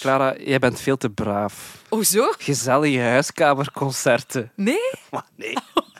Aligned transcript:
Clara, 0.00 0.34
jij 0.38 0.58
bent 0.58 0.80
veel 0.80 0.96
te 0.96 1.10
braaf. 1.10 1.82
Hoezo? 1.88 2.32
Gezellige 2.38 3.00
huiskamerconcerten. 3.00 4.52
Nee? 4.54 4.90
Maar 5.10 5.26
nee. 5.36 5.56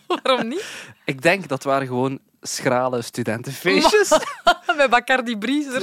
Waarom 0.23 0.49
niet? 0.49 0.65
Ik 1.05 1.23
denk 1.23 1.49
dat 1.49 1.63
waren 1.63 1.87
gewoon 1.87 2.19
schrale 2.41 3.03
studentenfeestjes. 3.03 4.19
Met 4.77 4.91
Bacardi 4.91 5.39
Briezer. 5.39 5.83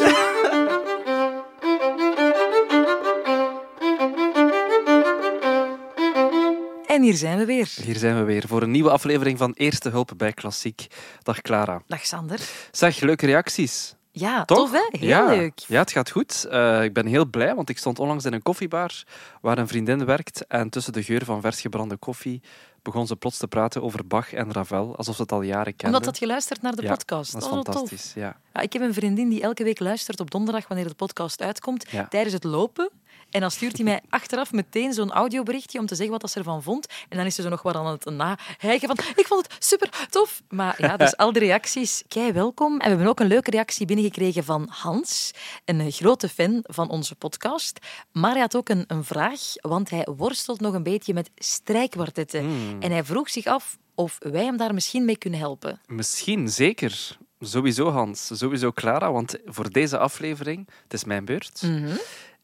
En 6.87 7.01
hier 7.01 7.15
zijn 7.15 7.37
we 7.37 7.45
weer. 7.45 7.69
Hier 7.83 7.97
zijn 7.97 8.17
we 8.17 8.23
weer 8.23 8.43
voor 8.47 8.61
een 8.61 8.71
nieuwe 8.71 8.89
aflevering 8.91 9.37
van 9.37 9.53
Eerste 9.53 9.89
Hulp 9.89 10.11
bij 10.17 10.33
Klassiek. 10.33 10.87
Dag 11.23 11.41
Clara. 11.41 11.81
Dag 11.87 12.05
Sander. 12.05 12.39
Zeg, 12.71 12.99
leuke 12.99 13.25
reacties. 13.25 13.96
Ja, 14.19 14.45
Toch? 14.45 14.57
tof 14.57 14.71
hè? 14.71 14.97
Heel 14.99 15.07
ja. 15.07 15.25
leuk. 15.25 15.59
Ja, 15.59 15.79
het 15.79 15.91
gaat 15.91 16.09
goed. 16.11 16.43
Eh, 16.49 16.83
ik 16.83 16.93
ben 16.93 17.05
heel 17.05 17.25
blij, 17.25 17.55
want 17.55 17.69
ik 17.69 17.77
stond 17.77 17.99
onlangs 17.99 18.25
in 18.25 18.33
een 18.33 18.41
koffiebar 18.41 19.03
waar 19.41 19.57
een 19.57 19.67
vriendin 19.67 20.05
werkt. 20.05 20.47
En 20.47 20.69
tussen 20.69 20.93
de 20.93 21.03
geur 21.03 21.25
van 21.25 21.41
vers 21.41 21.61
gebrande 21.61 21.97
koffie 21.97 22.41
begon 22.81 23.07
ze 23.07 23.15
plots 23.15 23.37
te 23.37 23.47
praten 23.47 23.83
over 23.83 24.07
Bach 24.07 24.33
en 24.33 24.51
Ravel, 24.53 24.95
alsof 24.97 25.15
ze 25.15 25.21
het 25.21 25.31
al 25.31 25.41
jaren 25.41 25.75
kende. 25.75 25.85
Omdat 25.85 26.03
dat 26.03 26.19
je 26.19 26.25
luistert 26.27 26.61
naar 26.61 26.75
de 26.75 26.81
Ja, 26.81 26.89
podcast. 26.91 27.31
Dat 27.33 27.41
is 27.41 27.47
Oh, 27.47 27.53
fantastisch, 27.53 28.11
ja. 28.15 28.37
Ja, 28.53 28.61
ik 28.61 28.73
heb 28.73 28.81
een 28.81 28.93
vriendin 28.93 29.29
die 29.29 29.41
elke 29.41 29.63
week 29.63 29.79
luistert 29.79 30.19
op 30.19 30.31
donderdag 30.31 30.67
wanneer 30.67 30.87
de 30.87 30.93
podcast 30.95 31.41
uitkomt, 31.41 31.85
Ja. 31.91 32.07
tijdens 32.07 32.33
het 32.33 32.43
lopen. 32.43 32.89
En 33.29 33.41
dan 33.41 33.51
stuurt 33.51 33.75
hij 33.75 33.85
mij 33.85 34.01
achteraf 34.09 34.51
meteen 34.51 34.93
zo'n 34.93 35.11
audioberichtje 35.11 35.79
om 35.79 35.85
te 35.85 35.95
zeggen 35.95 36.19
wat 36.19 36.31
ze 36.31 36.37
ervan 36.37 36.63
vond. 36.63 36.87
En 37.09 37.17
dan 37.17 37.25
is 37.25 37.35
ze 37.35 37.41
zo 37.41 37.49
nog 37.49 37.61
wat 37.61 37.75
aan 37.75 37.85
het 37.85 38.05
nahijgen 38.05 38.87
van 38.87 38.97
ik 39.15 39.25
vond 39.27 39.43
het 39.47 39.63
super 39.65 40.07
tof. 40.09 40.41
Maar 40.49 40.75
ja, 40.77 40.97
dus 40.97 41.17
al 41.17 41.31
die 41.31 41.41
reacties, 41.41 42.03
kei 42.07 42.31
welkom. 42.31 42.71
En 42.73 42.77
we 42.79 42.87
hebben 42.87 43.07
ook 43.07 43.19
een 43.19 43.27
leuke 43.27 43.51
reactie 43.51 43.85
binnengekregen 43.85 44.43
van 44.43 44.67
Hans, 44.69 45.31
een 45.65 45.91
grote 45.91 46.29
fan 46.29 46.59
van 46.63 46.89
onze 46.89 47.15
podcast. 47.15 47.79
Maar 48.11 48.31
hij 48.31 48.41
had 48.41 48.55
ook 48.55 48.69
een, 48.69 48.83
een 48.87 49.03
vraag, 49.03 49.39
want 49.61 49.89
hij 49.89 50.07
worstelt 50.15 50.59
nog 50.59 50.73
een 50.73 50.83
beetje 50.83 51.13
met 51.13 51.29
strijkkwartetten. 51.35 52.41
Hmm. 52.41 52.81
En 52.81 52.91
hij 52.91 53.03
vroeg 53.03 53.29
zich 53.29 53.45
af 53.45 53.77
of 53.95 54.17
wij 54.19 54.43
hem 54.43 54.57
daar 54.57 54.73
misschien 54.73 55.05
mee 55.05 55.17
kunnen 55.17 55.39
helpen. 55.39 55.81
Misschien, 55.87 56.49
zeker. 56.49 57.17
Sowieso 57.39 57.89
Hans, 57.89 58.29
sowieso 58.33 58.71
Clara, 58.71 59.11
want 59.11 59.35
voor 59.45 59.71
deze 59.71 59.97
aflevering, 59.97 60.67
het 60.83 60.93
is 60.93 61.03
mijn 61.03 61.25
beurt, 61.25 61.61
Mhm. 61.61 61.95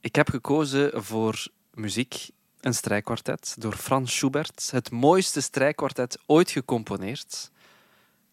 Ik 0.04 0.16
heb 0.16 0.30
gekozen 0.30 1.04
voor 1.04 1.48
muziek, 1.73 2.30
een 2.59 2.73
strijkkwartet, 2.73 3.56
door 3.59 3.76
Frans 3.76 4.16
Schubert. 4.16 4.72
Het 4.72 4.92
mooiste 4.92 5.42
strijkkwartet 5.42 6.20
ooit 6.26 6.52
gecomponeerd. 6.52 7.52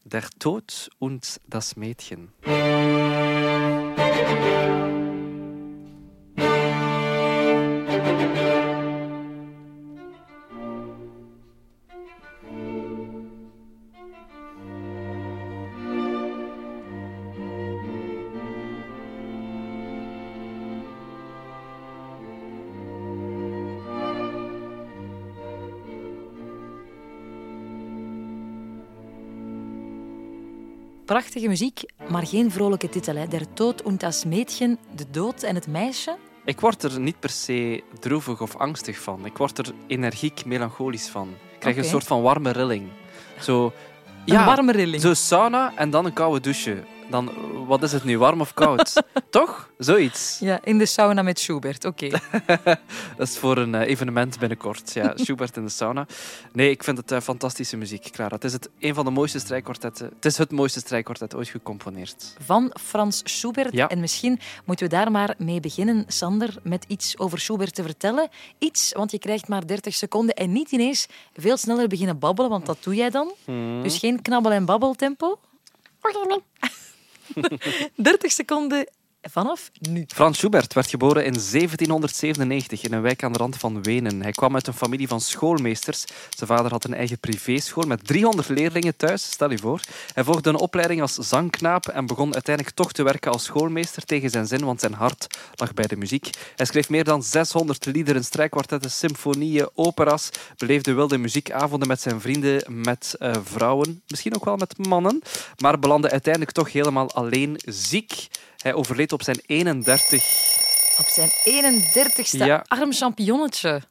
Der 0.02 0.28
Tod 0.38 0.88
und 0.98 1.40
das 1.46 1.74
Mädchen. 1.74 2.32
Prachtige 31.10 31.48
muziek, 31.48 31.82
maar 32.08 32.26
geen 32.26 32.50
vrolijke 32.50 32.88
titel. 32.88 33.16
Hè. 33.16 33.26
Der 33.26 33.54
Tod 33.54 33.82
und 33.82 34.02
das 34.02 34.24
Mädchen, 34.24 34.78
de 34.96 35.04
dood 35.10 35.42
en 35.42 35.54
het 35.54 35.66
meisje. 35.66 36.16
Ik 36.44 36.60
word 36.60 36.82
er 36.82 37.00
niet 37.00 37.20
per 37.20 37.30
se 37.30 37.82
droevig 38.00 38.40
of 38.40 38.56
angstig 38.56 38.98
van. 38.98 39.26
Ik 39.26 39.36
word 39.36 39.58
er 39.58 39.72
energiek, 39.86 40.44
melancholisch 40.44 41.08
van. 41.08 41.28
Ik 41.28 41.58
krijg 41.60 41.76
een 41.76 41.84
soort 41.84 42.04
van 42.04 42.22
warme 42.22 42.50
rilling. 42.50 42.88
Zo, 43.40 43.72
Een 44.26 44.44
warme 44.44 44.72
rilling. 44.72 45.02
Zo 45.02 45.14
sauna 45.14 45.72
en 45.76 45.90
dan 45.90 46.04
een 46.04 46.12
koude 46.12 46.40
douche. 46.40 46.84
Dan, 47.10 47.30
wat 47.66 47.82
is 47.82 47.92
het 47.92 48.04
nu, 48.04 48.18
warm 48.18 48.40
of 48.40 48.54
koud? 48.54 49.02
Toch? 49.30 49.70
Zoiets. 49.78 50.38
Ja, 50.40 50.60
in 50.64 50.78
de 50.78 50.86
sauna 50.86 51.22
met 51.22 51.38
Schubert. 51.38 51.84
Oké. 51.84 52.08
Dat 53.16 53.28
is 53.28 53.38
voor 53.38 53.56
een 53.56 53.74
eh, 53.74 53.88
evenement 53.88 54.38
binnenkort. 54.38 54.92
Ja, 54.92 55.12
Schubert 55.16 55.56
in 55.56 55.64
de 55.64 55.70
sauna. 55.70 56.06
Nee, 56.52 56.70
ik 56.70 56.84
vind 56.84 56.96
het 56.98 57.12
eh, 57.12 57.20
fantastische 57.20 57.76
muziek, 57.76 58.10
Clara. 58.10 58.34
Het 58.34 58.44
is 58.44 58.52
het, 58.52 58.68
een 58.78 58.94
van 58.94 59.04
de 59.04 59.10
mooiste 59.10 59.38
strijkkwartetten. 59.38 60.10
Het 60.14 60.24
is 60.24 60.38
het 60.38 60.50
mooiste 60.50 60.80
strijkkwartet 60.80 61.34
ooit 61.34 61.48
gecomponeerd. 61.48 62.34
Van 62.44 62.74
Frans 62.80 63.20
Schubert. 63.24 63.72
Ja. 63.72 63.88
En 63.88 64.00
misschien 64.00 64.40
moeten 64.64 64.88
we 64.88 64.94
daar 64.94 65.10
maar 65.10 65.34
mee 65.38 65.60
beginnen, 65.60 66.04
Sander, 66.06 66.54
met 66.62 66.84
iets 66.88 67.18
over 67.18 67.40
Schubert 67.40 67.74
te 67.74 67.82
vertellen. 67.82 68.28
Iets, 68.58 68.92
want 68.92 69.10
je 69.10 69.18
krijgt 69.18 69.48
maar 69.48 69.66
30 69.66 69.94
seconden 69.94 70.34
en 70.34 70.52
niet 70.52 70.70
ineens 70.70 71.06
veel 71.36 71.56
sneller 71.56 71.88
beginnen 71.88 72.18
babbelen, 72.18 72.50
want 72.50 72.66
dat 72.66 72.78
doe 72.80 72.94
jij 72.94 73.10
dan. 73.10 73.32
Hmm. 73.44 73.82
Dus 73.82 73.98
geen 73.98 74.22
knabbel- 74.22 74.52
en 74.52 74.64
babbeltempo. 74.64 75.38
30 77.96 78.32
seconden 78.32 78.84
vanaf 79.22 79.70
nu. 79.80 80.04
Frans 80.08 80.38
Schubert 80.38 80.74
werd 80.74 80.90
geboren 80.90 81.24
in 81.24 81.32
1797 81.32 82.82
in 82.82 82.92
een 82.92 83.02
wijk 83.02 83.22
aan 83.22 83.32
de 83.32 83.38
rand 83.38 83.56
van 83.56 83.82
Wenen. 83.82 84.22
Hij 84.22 84.32
kwam 84.32 84.54
uit 84.54 84.66
een 84.66 84.72
familie 84.72 85.08
van 85.08 85.20
schoolmeesters. 85.20 86.04
Zijn 86.36 86.50
vader 86.50 86.70
had 86.70 86.84
een 86.84 86.94
eigen 86.94 87.18
privéschool 87.18 87.86
met 87.86 88.06
300 88.06 88.48
leerlingen 88.48 88.96
thuis, 88.96 89.30
stel 89.30 89.50
je 89.50 89.58
voor. 89.58 89.80
Hij 90.14 90.24
volgde 90.24 90.48
een 90.48 90.56
opleiding 90.56 91.00
als 91.00 91.14
zangknaap 91.14 91.86
en 91.88 92.06
begon 92.06 92.34
uiteindelijk 92.34 92.76
toch 92.76 92.92
te 92.92 93.02
werken 93.02 93.32
als 93.32 93.44
schoolmeester 93.44 94.04
tegen 94.04 94.30
zijn 94.30 94.46
zin, 94.46 94.64
want 94.64 94.80
zijn 94.80 94.94
hart 94.94 95.38
lag 95.54 95.74
bij 95.74 95.86
de 95.86 95.96
muziek. 95.96 96.30
Hij 96.56 96.66
schreef 96.66 96.88
meer 96.88 97.04
dan 97.04 97.22
600 97.22 97.86
liederen, 97.86 98.24
strijkkwartetten, 98.24 98.90
symfonieën, 98.90 99.68
opera's, 99.74 100.28
beleefde 100.56 100.92
wilde 100.92 101.18
muziekavonden 101.18 101.88
met 101.88 102.00
zijn 102.00 102.20
vrienden, 102.20 102.82
met 102.82 103.14
eh, 103.18 103.32
vrouwen, 103.42 104.02
misschien 104.06 104.34
ook 104.34 104.44
wel 104.44 104.56
met 104.56 104.86
mannen, 104.86 105.22
maar 105.58 105.78
belandde 105.78 106.10
uiteindelijk 106.10 106.52
toch 106.52 106.72
helemaal 106.72 107.12
alleen 107.12 107.60
ziek. 107.64 108.28
Hij 108.62 108.74
overleed 108.74 109.12
op 109.12 109.22
zijn 109.22 109.40
31 109.46 110.48
Op 110.98 111.06
zijn 111.06 111.28
31ste 111.44 112.36
Ja. 112.44 112.64
arm 112.68 112.92
champignonnetje. 112.92 113.82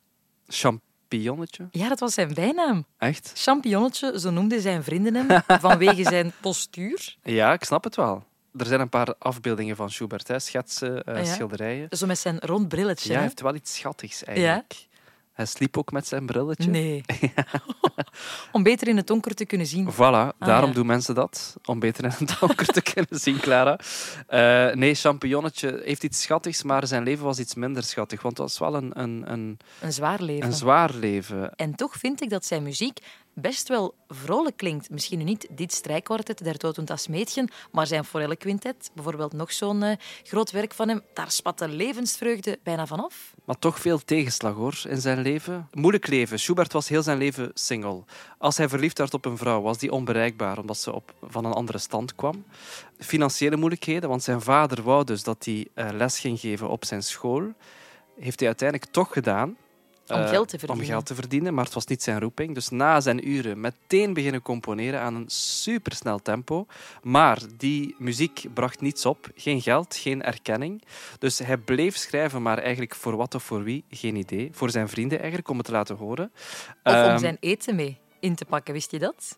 champignonnetje. 0.48 1.68
Ja, 1.72 1.90
dat 1.90 2.00
was 2.00 2.14
zijn 2.14 2.34
bijnaam. 2.34 2.86
Echt? 2.98 3.32
Champignonnetje, 3.36 4.20
zo 4.20 4.30
noemden 4.30 4.62
zijn 4.62 4.84
vrienden 4.84 5.16
hem, 5.16 5.42
vanwege 5.62 6.04
zijn 6.04 6.32
postuur. 6.42 7.16
Ja, 7.24 7.54
ik 7.54 7.64
snap 7.64 7.84
het 7.84 7.96
wel. 7.96 8.24
Er 8.58 8.66
zijn 8.66 8.80
een 8.80 8.90
paar 8.90 9.16
afbeeldingen 9.20 9.76
van 9.76 9.90
Schubert, 9.92 10.28
hè. 10.28 10.40
schetsen, 10.40 11.04
eh, 11.04 11.16
Ah, 11.16 11.26
ja. 11.26 11.34
schilderijen. 11.34 11.88
Zo 11.98 12.06
met 12.06 12.18
zijn 12.20 12.40
rond 12.40 12.68
brilletje. 12.68 13.10
Ja, 13.10 13.16
hij 13.16 13.24
heeft 13.24 13.42
wel 13.42 13.56
iets 13.56 13.76
schattigs 13.76 14.24
eigenlijk. 14.24 14.88
Hij 15.40 15.48
sliep 15.48 15.78
ook 15.78 15.92
met 15.92 16.08
zijn 16.08 16.26
brilletje. 16.26 16.70
Nee. 16.70 17.02
Om 18.52 18.64
beter 18.64 18.88
in 18.88 18.98
het 18.98 19.08
donker 19.08 19.36
te 19.36 19.46
kunnen 19.46 19.68
zien. 19.68 19.92
Voilà, 19.94 19.98
daarom 19.98 20.34
Ah, 20.40 20.68
ja. 20.68 20.72
doen 20.74 20.86
mensen 20.86 21.16
dat. 21.16 21.56
Om 21.66 21.80
beter 21.80 22.04
in 22.04 22.10
het 22.18 22.36
donker 22.40 22.66
te 22.66 22.82
kunnen 22.82 23.20
zien, 23.20 23.40
Clara. 23.40 23.80
Eh, 24.28 24.76
nee, 24.76 24.96
champignonnetje 24.96 25.82
heeft 25.86 26.04
iets 26.04 26.22
schattigs, 26.22 26.64
maar 26.64 26.88
zijn 26.88 27.04
leven 27.04 27.24
was 27.26 27.40
iets 27.40 27.56
minder 27.56 27.84
schattig. 27.84 28.22
Want 28.22 28.38
het 28.38 28.48
was 28.48 28.60
wel 28.60 28.76
een, 28.76 29.00
een, 29.00 29.24
een, 29.32 29.58
Een 29.82 29.94
zwaar 29.94 30.22
leven. 30.22 30.46
een 30.48 30.54
zwaar 30.54 30.94
leven. 30.94 31.56
En 31.56 31.76
toch 31.76 31.94
vind 31.96 32.22
ik 32.22 32.30
dat 32.30 32.46
zijn 32.46 32.64
muziek 32.64 33.00
best 33.42 33.68
wel 33.68 33.96
vrolijk 34.08 34.58
klinkt. 34.58 34.90
Misschien 34.90 35.18
nu 35.18 35.24
niet 35.24 35.48
dit 35.50 35.74
strijkkwartet, 35.74 36.44
Der 36.44 36.78
und 36.78 36.88
das 36.88 37.08
Mädchen, 37.08 37.50
maar 37.72 37.88
zijn 37.88 38.06
forellenquintet, 38.06 38.92
bijvoorbeeld 38.94 39.34
nog 39.34 39.52
zo'n 39.52 39.84
eh, 39.84 39.98
groot 40.24 40.52
werk 40.52 40.74
van 40.74 40.88
hem, 40.88 41.02
daar 41.14 41.32
spat 41.32 41.58
de 41.58 41.68
levensvreugde 41.68 42.60
bijna 42.64 42.88
vanaf. 42.88 43.34
Maar 43.46 43.60
toch 43.60 43.80
veel 43.80 44.00
tegenslag 44.00 44.54
hoor, 44.54 44.82
in 44.88 45.02
zijn 45.02 45.22
leven. 45.22 45.68
Moeilijk 45.74 46.08
leven. 46.08 46.40
Schubert 46.40 46.74
was 46.74 46.90
heel 46.90 47.04
zijn 47.04 47.18
leven 47.18 47.52
single. 47.54 48.04
Als 48.38 48.58
hij 48.58 48.70
verliefd 48.70 48.98
werd 48.98 49.14
op 49.14 49.26
een 49.26 49.38
vrouw, 49.38 49.62
was 49.62 49.78
die 49.78 49.92
onbereikbaar 49.92 50.58
omdat 50.58 50.78
ze 50.78 50.94
op, 50.94 51.14
van 51.22 51.46
een 51.46 51.54
andere 51.54 51.78
stand 51.78 52.16
kwam. 52.16 52.44
Financiële 52.98 53.56
moeilijkheden, 53.56 54.10
want 54.10 54.24
zijn 54.24 54.42
vader 54.42 54.84
wou 54.84 55.04
dus 55.04 55.24
dat 55.24 55.46
hij 55.46 55.68
eh, 55.74 55.90
les 55.92 56.20
ging 56.20 56.40
geven 56.40 56.70
op 56.70 56.86
zijn 56.86 57.04
school. 57.04 57.54
Heeft 58.20 58.40
hij 58.40 58.48
uiteindelijk 58.48 58.92
toch 58.92 59.14
gedaan. 59.14 59.58
Om 60.12 60.22
Eh, 60.22 60.30
geld 60.30 60.48
te 60.50 60.58
verdienen. 60.60 60.86
Om 60.86 60.92
geld 60.92 61.06
te 61.06 61.16
verdienen, 61.16 61.54
maar 61.54 61.64
het 61.66 61.74
was 61.74 61.86
niet 61.86 62.04
zijn 62.04 62.20
roeping. 62.20 62.54
Dus 62.54 62.70
na 62.70 63.02
zijn 63.02 63.30
uren 63.30 63.62
meteen 63.62 64.14
beginnen 64.14 64.42
componeren 64.42 65.00
aan 65.02 65.16
een 65.16 65.30
supersnel 65.30 66.20
tempo. 66.20 66.66
Maar 67.04 67.40
die 67.58 67.96
muziek 67.98 68.46
bracht 68.54 68.82
niets 68.82 69.06
op. 69.06 69.30
Geen 69.36 69.62
geld, 69.62 69.96
geen 69.96 70.22
erkenning. 70.24 70.84
Dus 71.20 71.40
hij 71.40 71.58
bleef 71.58 71.96
schrijven, 71.98 72.42
maar 72.42 72.58
eigenlijk 72.58 72.96
voor 72.96 73.16
wat 73.16 73.36
of 73.36 73.44
voor 73.44 73.64
wie, 73.64 73.84
geen 73.90 74.16
idee. 74.16 74.50
Voor 74.54 74.70
zijn 74.70 74.90
vrienden 74.90 75.18
eigenlijk, 75.18 75.50
om 75.50 75.58
het 75.58 75.66
te 75.66 75.72
laten 75.72 75.96
horen. 75.96 76.32
Of 76.84 76.94
om 76.94 76.94
Ehm, 76.94 77.18
zijn 77.18 77.38
eten 77.40 77.76
mee 77.76 77.98
in 78.20 78.36
te 78.36 78.46
pakken, 78.46 78.74
wist 78.74 78.92
je 78.92 79.00
dat? 79.00 79.38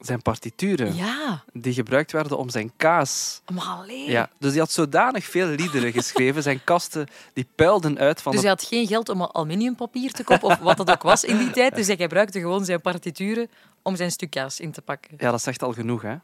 Zijn 0.00 0.22
partituren, 0.22 0.94
Ja, 0.94 1.44
die 1.52 1.72
gebruikt 1.72 2.12
werden 2.12 2.38
om 2.38 2.50
zijn 2.50 2.72
kaas... 2.76 3.40
maar 3.54 3.64
alleen. 3.64 4.10
Ja, 4.10 4.30
dus 4.38 4.50
hij 4.50 4.60
had 4.60 4.70
zodanig 4.70 5.24
veel 5.24 5.46
liederen 5.46 5.92
geschreven. 5.92 6.42
Zijn 6.42 6.64
kasten 6.64 7.06
die 7.32 7.46
puilden 7.54 7.98
uit 7.98 8.22
van 8.22 8.32
Dus 8.32 8.40
hij 8.40 8.50
had 8.50 8.62
geen 8.62 8.86
geld 8.86 9.08
om 9.08 9.22
aluminiumpapier 9.22 10.12
te 10.12 10.24
kopen, 10.24 10.48
of 10.48 10.58
wat 10.58 10.76
dat 10.76 10.90
ook 10.90 11.02
was 11.02 11.24
in 11.24 11.38
die 11.38 11.50
tijd. 11.50 11.74
Dus 11.74 11.86
hij 11.86 11.96
gebruikte 11.96 12.40
gewoon 12.40 12.64
zijn 12.64 12.80
partituren 12.80 13.48
om 13.82 13.96
zijn 13.96 14.10
stukjes 14.10 14.60
in 14.60 14.72
te 14.72 14.82
pakken. 14.82 15.14
Ja, 15.18 15.30
dat 15.30 15.42
zegt 15.42 15.62
al 15.62 15.72
genoeg, 15.72 16.02
hè. 16.02 16.16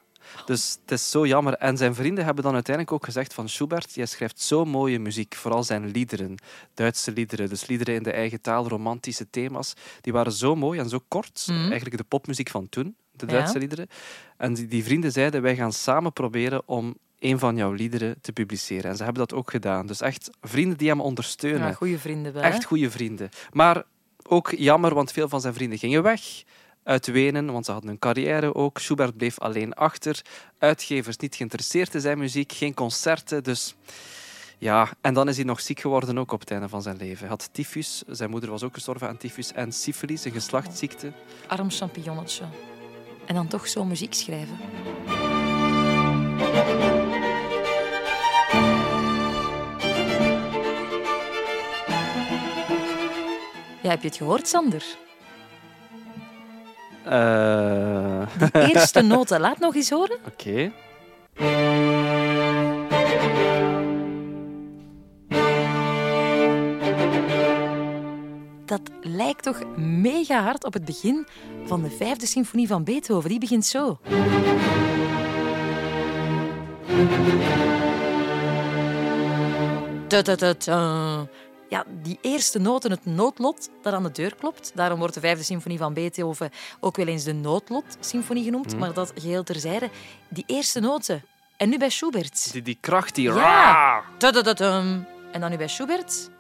Dus 0.46 0.78
het 0.82 0.90
is 0.92 1.10
zo 1.10 1.26
jammer. 1.26 1.54
En 1.54 1.76
zijn 1.76 1.94
vrienden 1.94 2.24
hebben 2.24 2.44
dan 2.44 2.54
uiteindelijk 2.54 2.94
ook 2.96 3.04
gezegd 3.04 3.34
van 3.34 3.48
Schubert, 3.48 3.94
jij 3.94 4.06
schrijft 4.06 4.40
zo 4.40 4.64
mooie 4.64 4.98
muziek, 4.98 5.34
vooral 5.34 5.62
zijn 5.64 5.90
liederen, 5.90 6.34
Duitse 6.74 7.12
liederen, 7.12 7.48
dus 7.48 7.66
liederen 7.66 7.94
in 7.94 8.02
de 8.02 8.12
eigen 8.12 8.40
taal, 8.40 8.69
romantische 8.69 9.30
thema's, 9.30 9.74
die 10.00 10.12
waren 10.12 10.32
zo 10.32 10.54
mooi 10.56 10.78
en 10.78 10.88
zo 10.88 11.00
kort, 11.08 11.44
Mhm. 11.48 11.58
eigenlijk 11.60 11.96
de 11.96 12.04
popmuziek 12.04 12.50
van 12.50 12.69
toen, 12.69 12.96
de 13.12 13.26
Ja. 13.26 13.32
Duitse 13.32 13.58
liederen. 13.58 13.88
En 14.36 14.54
die, 14.54 14.66
die 14.66 14.84
vrienden 14.84 15.12
zeiden, 15.12 15.42
wij 15.42 15.56
gaan 15.56 15.72
samen 15.72 16.12
proberen 16.12 16.62
om 16.64 16.94
een 17.18 17.38
van 17.38 17.56
jouw 17.56 17.72
liederen 17.72 18.16
te 18.20 18.32
publiceren. 18.32 18.90
En 18.90 18.96
ze 18.96 19.02
hebben 19.04 19.26
dat 19.26 19.38
ook 19.38 19.50
gedaan. 19.50 19.86
Dus 19.86 20.00
echt 20.00 20.30
vrienden 20.40 20.78
die 20.78 20.88
hem 20.88 21.00
ondersteunen. 21.00 21.66
Ja, 21.68 21.72
goede 21.72 21.98
vrienden 21.98 22.32
wel. 22.32 22.42
hè? 22.42 22.48
Echt 22.48 22.64
goede 22.64 22.90
vrienden. 22.90 23.28
Maar 23.52 23.82
ook 24.22 24.50
jammer, 24.50 24.94
want 24.94 25.12
veel 25.12 25.28
van 25.28 25.40
zijn 25.40 25.54
vrienden 25.54 25.78
gingen 25.78 26.02
weg 26.02 26.20
uit 26.84 27.06
Wenen, 27.06 27.52
want 27.52 27.64
ze 27.64 27.73
hadden 27.73 27.90
een 27.90 27.99
carrière 27.99 28.55
ook. 28.55 28.79
Schubert 28.79 29.17
bleef 29.17 29.38
alleen 29.38 29.73
achter. 29.73 30.23
Uitgevers 30.58 31.17
niet 31.17 31.34
geïnteresseerd 31.34 31.94
in 31.94 32.00
zijn 32.00 32.19
muziek, 32.19 32.52
geen 32.52 32.75
concerten. 32.75 33.44
Dus 33.44 33.75
ja, 34.58 34.88
en 35.00 35.14
dan 35.14 35.29
is 35.29 35.37
hij 35.37 35.44
nog 35.44 35.61
ziek 35.61 35.81
geworden 35.81 36.19
ook 36.19 36.32
op 36.32 36.40
het 36.40 36.50
einde 36.50 36.69
van 36.69 36.82
zijn 36.82 36.96
leven. 36.96 37.19
Hij 37.19 37.29
had 37.29 37.49
tyfus, 37.52 38.02
zijn 38.06 38.31
moeder 38.31 38.50
was 38.50 38.62
ook 38.62 38.75
gestorven 38.75 39.08
aan 39.08 39.17
tyfus 39.17 39.52
en 39.52 39.73
syfilis, 39.73 40.25
een 40.25 40.32
geslachtsziekte. 40.32 41.12
Arm 41.46 41.70
champignonnetje. 41.70 42.44
En 43.26 43.35
dan 43.35 43.49
toch 43.49 43.69
zo 43.69 43.85
muziek 43.85 44.14
schrijven. 44.14 44.56
Ja, 53.82 53.90
heb 53.90 54.02
je 54.02 54.08
het 54.08 54.17
gehoord, 54.17 54.49
Sander? 54.49 54.85
Eh, 57.04 58.26
De 58.38 58.69
eerste 58.75 59.00
noten. 59.12 59.40
Laat 59.40 59.58
nog 59.58 59.75
eens 59.75 59.90
horen. 59.90 60.16
Oké. 60.26 60.70
Dat 68.64 68.81
lijkt 69.00 69.43
toch 69.43 69.76
mega 69.76 70.43
hard 70.43 70.64
op 70.64 70.72
het 70.72 70.84
begin 70.84 71.26
van 71.64 71.82
de 71.82 71.90
vijfde 71.90 72.26
symfonie 72.26 72.66
van 72.66 72.84
Beethoven. 72.84 73.31
Die 73.31 73.38
begint 73.40 73.64
zo. 73.66 73.99
Ta-ta-ta-ta. 80.08 81.26
Ja, 81.72 81.84
die 82.02 82.19
eerste 82.20 82.58
noten, 82.58 82.90
het 82.90 83.04
noodlot 83.04 83.70
dat 83.82 83.92
aan 83.92 84.02
de 84.02 84.10
deur 84.10 84.34
klopt. 84.34 84.72
Daarom 84.74 84.98
wordt 84.98 85.14
de 85.14 85.20
vijfde 85.20 85.44
symfonie 85.44 85.78
van 85.78 85.94
Beethoven 85.94 86.50
ook 86.80 86.96
wel 86.96 87.06
eens 87.06 87.24
de 87.24 87.32
noodlot-symfonie 87.32 88.44
genoemd. 88.44 88.78
Maar 88.78 88.92
dat 88.92 89.12
geheel 89.14 89.42
terzijde. 89.42 89.90
Die 90.28 90.44
eerste 90.46 90.80
noten. 90.80 91.24
En 91.56 91.69
nu 91.69 91.78
bij 91.78 91.90
Schubert. 91.90 92.52
Die, 92.52 92.62
die 92.62 92.78
kracht, 92.80 93.14
die... 93.14 93.32
Ja. 93.32 94.02
Ta-ta-ta-tam. 94.19 95.06
En 95.32 95.40
dan 95.40 95.50
nu 95.50 95.56
bij 95.56 95.69
Schubert. 95.69 96.30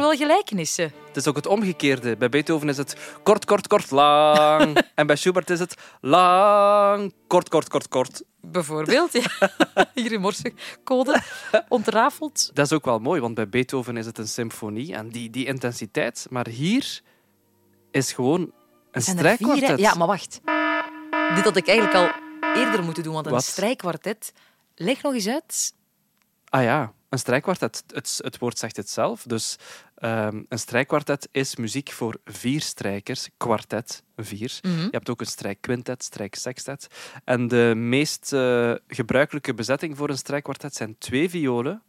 Wel 0.00 0.16
gelijkenissen. 0.16 0.92
Het 1.06 1.16
is 1.16 1.26
ook 1.26 1.36
het 1.36 1.46
omgekeerde. 1.46 2.16
Bij 2.16 2.28
Beethoven 2.28 2.68
is 2.68 2.76
het 2.76 2.96
kort, 3.22 3.44
kort, 3.44 3.66
kort, 3.66 3.90
lang. 3.90 4.78
en 4.94 5.06
bij 5.06 5.16
Schubert 5.16 5.50
is 5.50 5.58
het 5.58 5.74
lang, 6.00 7.14
kort, 7.26 7.48
kort, 7.48 7.68
kort, 7.68 7.88
kort. 7.88 8.22
Bijvoorbeeld, 8.40 9.12
ja. 9.12 9.50
Hier 9.94 10.12
in 10.12 10.20
Morsecode 10.20 11.22
ontrafeld. 11.68 12.50
Dat 12.54 12.66
is 12.66 12.72
ook 12.72 12.84
wel 12.84 12.98
mooi, 12.98 13.20
want 13.20 13.34
bij 13.34 13.48
Beethoven 13.48 13.96
is 13.96 14.06
het 14.06 14.18
een 14.18 14.28
symfonie 14.28 14.94
en 14.94 15.08
die, 15.08 15.30
die 15.30 15.46
intensiteit. 15.46 16.26
Maar 16.30 16.48
hier 16.48 17.00
is 17.90 18.12
gewoon 18.12 18.52
een 18.90 19.02
strijkkwartet. 19.02 19.78
Ja, 19.78 19.94
maar 19.94 20.06
wacht. 20.06 20.40
Dit 21.34 21.44
had 21.44 21.56
ik 21.56 21.68
eigenlijk 21.68 21.96
al 21.98 22.10
eerder 22.54 22.82
moeten 22.82 23.02
doen, 23.02 23.14
want 23.14 23.26
een 23.26 23.32
Wat? 23.32 23.44
strijkkwartet... 23.44 24.32
Leg 24.80 25.02
nog 25.02 25.14
eens 25.14 25.28
uit. 25.28 25.74
Ah 26.48 26.62
ja, 26.62 26.92
een 27.08 27.18
strijkkwartet. 27.18 27.84
Het, 27.86 28.20
het 28.22 28.38
woord 28.38 28.58
zegt 28.58 28.76
het 28.76 28.90
zelf. 28.90 29.22
Dus 29.22 29.56
ehm, 29.94 30.42
een 30.48 30.58
strijkkwartet 30.58 31.28
is 31.32 31.56
muziek 31.56 31.90
voor 31.90 32.20
vier 32.24 32.60
strijkers. 32.60 33.28
Kwartet, 33.36 34.02
vier. 34.16 34.58
Mhm. 34.62 34.80
Je 34.80 34.88
hebt 34.90 35.10
ook 35.10 35.20
een 35.20 35.26
strijkquintet, 35.26 36.02
strijksextet. 36.04 36.86
En 37.24 37.48
de 37.48 37.72
meest 37.76 38.32
eh, 38.32 38.72
gebruikelijke 38.88 39.54
bezetting 39.54 39.96
voor 39.96 40.08
een 40.08 40.18
strijkkwartet 40.18 40.74
zijn 40.74 40.98
twee 40.98 41.30
violen, 41.30 41.82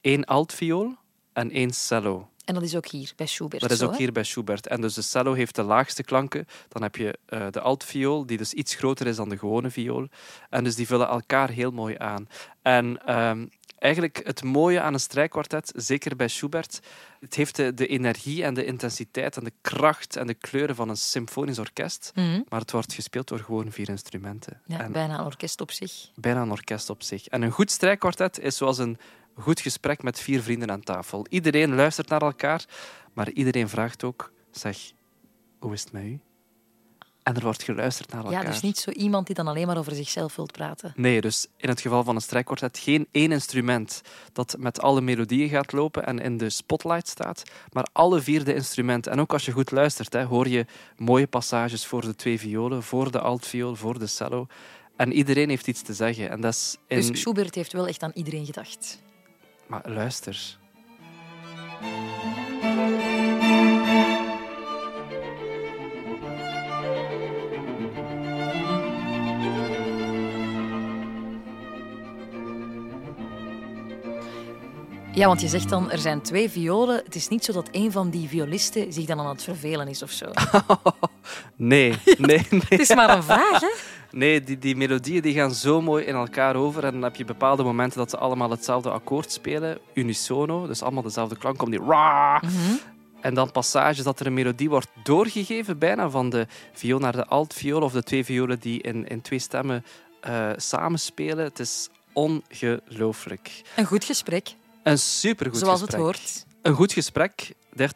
één 0.00 0.24
altviool 0.24 0.94
en 1.32 1.50
één 1.50 1.70
cello. 1.70 2.28
En 2.46 2.54
dat 2.54 2.62
is 2.62 2.76
ook 2.76 2.86
hier, 2.86 3.12
bij 3.16 3.26
Schubert. 3.26 3.62
Dat 3.62 3.70
is 3.70 3.82
ook 3.82 3.96
hier 3.96 4.12
bij 4.12 4.22
Schubert. 4.22 4.66
En 4.66 4.80
dus 4.80 4.94
de 4.94 5.02
cello 5.02 5.32
heeft 5.32 5.54
de 5.54 5.62
laagste 5.62 6.02
klanken. 6.02 6.46
Dan 6.68 6.82
heb 6.82 6.96
je 6.96 7.18
eh, 7.26 7.46
de 7.50 7.60
altviool, 7.60 8.26
die 8.26 8.36
dus 8.36 8.52
iets 8.52 8.74
groter 8.74 9.06
is 9.06 9.16
dan 9.16 9.28
de 9.28 9.38
gewone 9.38 9.70
viool. 9.70 10.08
En 10.50 10.64
dus 10.64 10.74
die 10.74 10.86
vullen 10.86 11.08
elkaar 11.08 11.50
heel 11.50 11.70
mooi 11.70 11.94
aan. 11.98 12.28
En 12.62 13.06
ehm, 13.06 13.46
eigenlijk 13.78 14.20
het 14.24 14.42
mooie 14.42 14.80
aan 14.80 14.92
een 14.92 15.00
strijkkwartet, 15.00 15.72
zeker 15.76 16.16
bij 16.16 16.28
Schubert, 16.28 16.80
het 17.20 17.34
heeft 17.34 17.56
de, 17.56 17.74
de 17.74 17.86
energie 17.86 18.44
en 18.44 18.54
de 18.54 18.64
intensiteit 18.64 19.36
en 19.36 19.44
de 19.44 19.52
kracht 19.60 20.16
en 20.16 20.26
de 20.26 20.34
kleuren 20.34 20.76
van 20.76 20.88
een 20.88 20.96
symfonisch 20.96 21.58
orkest. 21.58 22.12
Mhm. 22.14 22.40
Maar 22.48 22.60
het 22.60 22.70
wordt 22.70 22.92
gespeeld 22.92 23.28
door 23.28 23.38
gewoon 23.38 23.72
vier 23.72 23.88
instrumenten. 23.88 24.60
Ja, 24.64 24.80
en 24.80 24.92
bijna 24.92 25.18
een 25.18 25.24
orkest 25.24 25.60
op 25.60 25.70
zich. 25.70 26.10
bijna 26.14 26.42
een 26.42 26.50
orkest 26.50 26.90
op 26.90 27.02
zich. 27.02 27.26
En 27.26 27.42
een 27.42 27.50
goed 27.50 27.70
strijkkwartet 27.70 28.38
is 28.38 28.56
zoals 28.56 28.78
een 28.78 28.98
goed 29.34 29.60
gesprek 29.60 30.02
met 30.02 30.20
vier 30.20 30.42
vrienden 30.42 30.70
aan 30.70 30.82
tafel. 30.82 31.26
Iedereen 31.28 31.74
luistert 31.74 32.08
naar 32.08 32.22
elkaar, 32.22 32.64
maar 33.12 33.30
iedereen 33.30 33.68
vraagt 33.68 34.04
ook: 34.04 34.32
zeg, 34.50 34.92
hoe 35.58 35.72
is 35.72 35.82
het 35.82 35.92
met 35.92 36.02
u? 36.02 36.20
En 37.26 37.34
er 37.34 37.42
wordt 37.42 37.62
geluisterd 37.62 38.12
naar 38.12 38.24
elkaar. 38.24 38.42
Ja, 38.42 38.50
dus 38.50 38.60
niet 38.60 38.78
zo 38.78 38.90
iemand 38.90 39.26
die 39.26 39.34
dan 39.34 39.46
alleen 39.46 39.66
maar 39.66 39.78
over 39.78 39.94
zichzelf 39.94 40.36
wilt 40.36 40.52
praten. 40.52 40.92
Nee, 40.96 41.20
dus 41.20 41.46
in 41.56 41.68
het 41.68 41.80
geval 41.80 42.04
van 42.04 42.14
een 42.14 42.20
strijkkwartet 42.20 42.78
geen 42.78 43.08
één 43.10 43.32
instrument 43.32 44.02
dat 44.32 44.56
met 44.58 44.80
alle 44.80 45.00
melodieën 45.00 45.48
gaat 45.48 45.72
lopen 45.72 46.06
en 46.06 46.18
in 46.18 46.36
de 46.36 46.50
spotlight 46.50 47.08
staat, 47.08 47.42
maar 47.72 47.86
alle 47.92 48.20
vier 48.20 48.44
de 48.44 48.54
instrumenten. 48.54 49.12
En 49.12 49.20
ook 49.20 49.32
als 49.32 49.44
je 49.44 49.52
goed 49.52 49.70
luistert, 49.70 50.12
hè, 50.12 50.24
hoor 50.24 50.48
je 50.48 50.66
mooie 50.96 51.26
passages 51.26 51.86
voor 51.86 52.00
de 52.00 52.14
twee 52.14 52.38
violen, 52.38 52.82
voor 52.82 53.10
de 53.10 53.20
altviool, 53.20 53.74
voor 53.74 53.98
de 53.98 54.06
cello. 54.06 54.46
En 54.96 55.12
iedereen 55.12 55.48
heeft 55.48 55.66
iets 55.66 55.82
te 55.82 55.94
zeggen. 55.94 56.30
En 56.30 56.40
dat 56.40 56.54
is 56.54 56.76
in... 56.86 56.96
Dus 56.96 57.20
Schubert 57.20 57.54
heeft 57.54 57.72
wel 57.72 57.86
echt 57.86 58.02
aan 58.02 58.12
iedereen 58.14 58.46
gedacht. 58.46 59.02
Maar 59.66 59.82
luister. 59.84 60.58
Ja, 75.16 75.26
want 75.26 75.40
je 75.40 75.48
zegt 75.48 75.68
dan, 75.68 75.90
er 75.90 75.98
zijn 75.98 76.20
twee 76.20 76.50
violen. 76.50 76.96
Het 77.04 77.14
is 77.14 77.28
niet 77.28 77.44
zo 77.44 77.52
dat 77.52 77.68
een 77.70 77.92
van 77.92 78.10
die 78.10 78.28
violisten 78.28 78.92
zich 78.92 79.04
dan 79.04 79.20
aan 79.20 79.28
het 79.28 79.42
vervelen 79.42 79.88
is 79.88 80.02
of 80.02 80.10
zo. 80.10 80.26
Nee, 81.56 81.90
nee, 82.18 82.46
nee. 82.50 82.62
Het 82.68 82.80
is 82.80 82.94
maar 82.94 83.16
een 83.16 83.22
vraag, 83.22 83.60
hè? 83.60 83.68
Nee, 84.18 84.42
die, 84.42 84.58
die 84.58 84.76
melodieën 84.76 85.22
die 85.22 85.34
gaan 85.34 85.54
zo 85.54 85.80
mooi 85.80 86.04
in 86.04 86.14
elkaar 86.14 86.56
over. 86.56 86.84
En 86.84 86.92
dan 86.92 87.02
heb 87.02 87.16
je 87.16 87.24
bepaalde 87.24 87.62
momenten 87.62 87.98
dat 87.98 88.10
ze 88.10 88.16
allemaal 88.18 88.50
hetzelfde 88.50 88.90
akkoord 88.90 89.32
spelen, 89.32 89.78
unisono. 89.94 90.66
Dus 90.66 90.82
allemaal 90.82 91.02
dezelfde 91.02 91.36
klank, 91.36 91.62
om 91.62 91.70
die 91.70 91.82
ra. 91.82 92.42
En 93.20 93.34
dan 93.34 93.52
passages 93.52 94.04
dat 94.04 94.20
er 94.20 94.26
een 94.26 94.34
melodie 94.34 94.68
wordt 94.68 94.88
doorgegeven, 95.02 95.78
bijna 95.78 96.10
van 96.10 96.30
de 96.30 96.46
viool 96.72 96.98
naar 96.98 97.12
de 97.12 97.26
altviool. 97.26 97.82
Of 97.82 97.92
de 97.92 98.02
twee 98.02 98.24
violen 98.24 98.58
die 98.58 98.82
in, 98.82 99.08
in 99.08 99.20
twee 99.20 99.38
stemmen 99.38 99.84
eh, 100.20 100.50
samenspelen. 100.56 101.44
Het 101.44 101.58
is 101.58 101.88
ongelooflijk. 102.12 103.62
Een 103.76 103.86
goed 103.86 104.04
gesprek, 104.04 104.54
Een 104.86 104.98
supergoed 104.98 105.58
zoals 105.58 105.80
gesprek. 105.80 106.00
het 106.00 106.00
hoort. 106.00 106.46
Een 106.62 106.74
goed 106.74 106.92
gesprek. 106.92 107.54
Der 107.70 107.90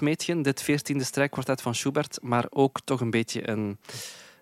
Mädchen, 0.00 0.42
dit 0.42 0.62
veertiende 0.62 1.04
strijkkwartet 1.04 1.62
van 1.62 1.74
Schubert. 1.74 2.18
Maar 2.22 2.46
ook 2.50 2.80
toch 2.84 3.00
een 3.00 3.10
beetje 3.10 3.48
een 3.48 3.78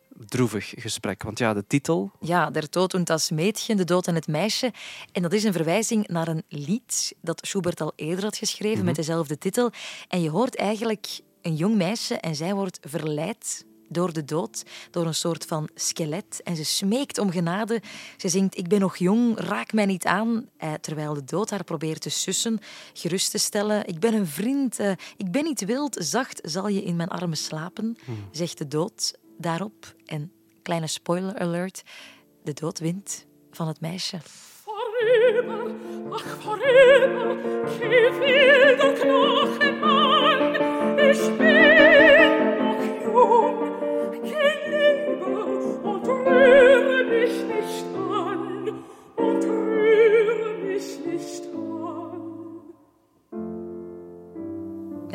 droevig 0.08 0.73
gesprek. 0.76 1.23
Want 1.23 1.38
ja, 1.38 1.54
de 1.54 1.66
titel... 1.66 2.11
Ja, 2.20 2.50
Der 2.50 2.70
Tod 2.70 2.94
und 2.94 3.08
das 3.08 3.30
Mädchen, 3.30 3.76
De 3.76 3.84
Dood 3.84 4.06
en 4.06 4.14
het 4.14 4.26
Meisje. 4.26 4.73
En 5.12 5.23
dat 5.23 5.32
is 5.32 5.44
een 5.44 5.52
verwijzing 5.52 6.08
naar 6.08 6.28
een 6.28 6.42
lied 6.49 7.14
dat 7.20 7.46
Schubert 7.46 7.80
al 7.80 7.92
eerder 7.96 8.25
had 8.25 8.37
geschreven 8.37 8.84
met 8.84 8.96
dezelfde 8.96 9.38
titel. 9.38 9.70
En 10.08 10.23
je 10.23 10.30
hoort 10.30 10.56
eigenlijk 10.56 11.20
een 11.42 11.54
jong 11.54 11.76
meisje 11.76 12.14
en 12.14 12.34
zij 12.34 12.54
wordt 12.54 12.78
verleid 12.82 13.64
door 13.94 14.12
de 14.12 14.24
dood, 14.24 14.62
door 14.90 15.06
een 15.06 15.14
soort 15.14 15.44
van 15.44 15.68
skelet. 15.74 16.40
En 16.44 16.56
ze 16.56 16.64
smeekt 16.64 17.18
om 17.18 17.30
genade. 17.30 17.82
Ze 18.16 18.28
zingt, 18.28 18.58
ik 18.58 18.68
ben 18.68 18.80
nog 18.80 18.96
jong, 18.96 19.38
raak 19.38 19.72
mij 19.72 19.86
niet 19.86 20.04
aan. 20.04 20.48
Eh, 20.56 20.72
terwijl 20.72 21.14
de 21.14 21.24
dood 21.24 21.50
haar 21.50 21.64
probeert 21.64 22.00
te 22.00 22.10
sussen, 22.10 22.58
gerust 22.92 23.30
te 23.30 23.38
stellen. 23.38 23.86
Ik 23.86 23.98
ben 24.00 24.14
een 24.14 24.26
vriend, 24.26 24.78
eh, 24.78 24.90
ik 25.16 25.30
ben 25.30 25.44
niet 25.44 25.64
wild, 25.64 25.96
zacht 26.00 26.40
zal 26.42 26.68
je 26.68 26.82
in 26.82 26.96
mijn 26.96 27.08
armen 27.08 27.36
slapen, 27.36 27.96
zegt 28.30 28.58
de 28.58 28.68
dood 28.68 29.18
daarop. 29.38 29.94
En 30.04 30.32
kleine 30.62 30.86
spoiler 30.86 31.38
alert, 31.38 31.82
de 32.44 32.52
dood 32.52 32.78
wint 32.78 33.26
van 33.50 33.68
het 33.68 33.80
meisje. 33.80 34.18
Vorüber, 34.64 35.74
ach 36.10 36.26
vorüber, 36.42 37.36
ich 41.10 41.38
bin 41.38 41.53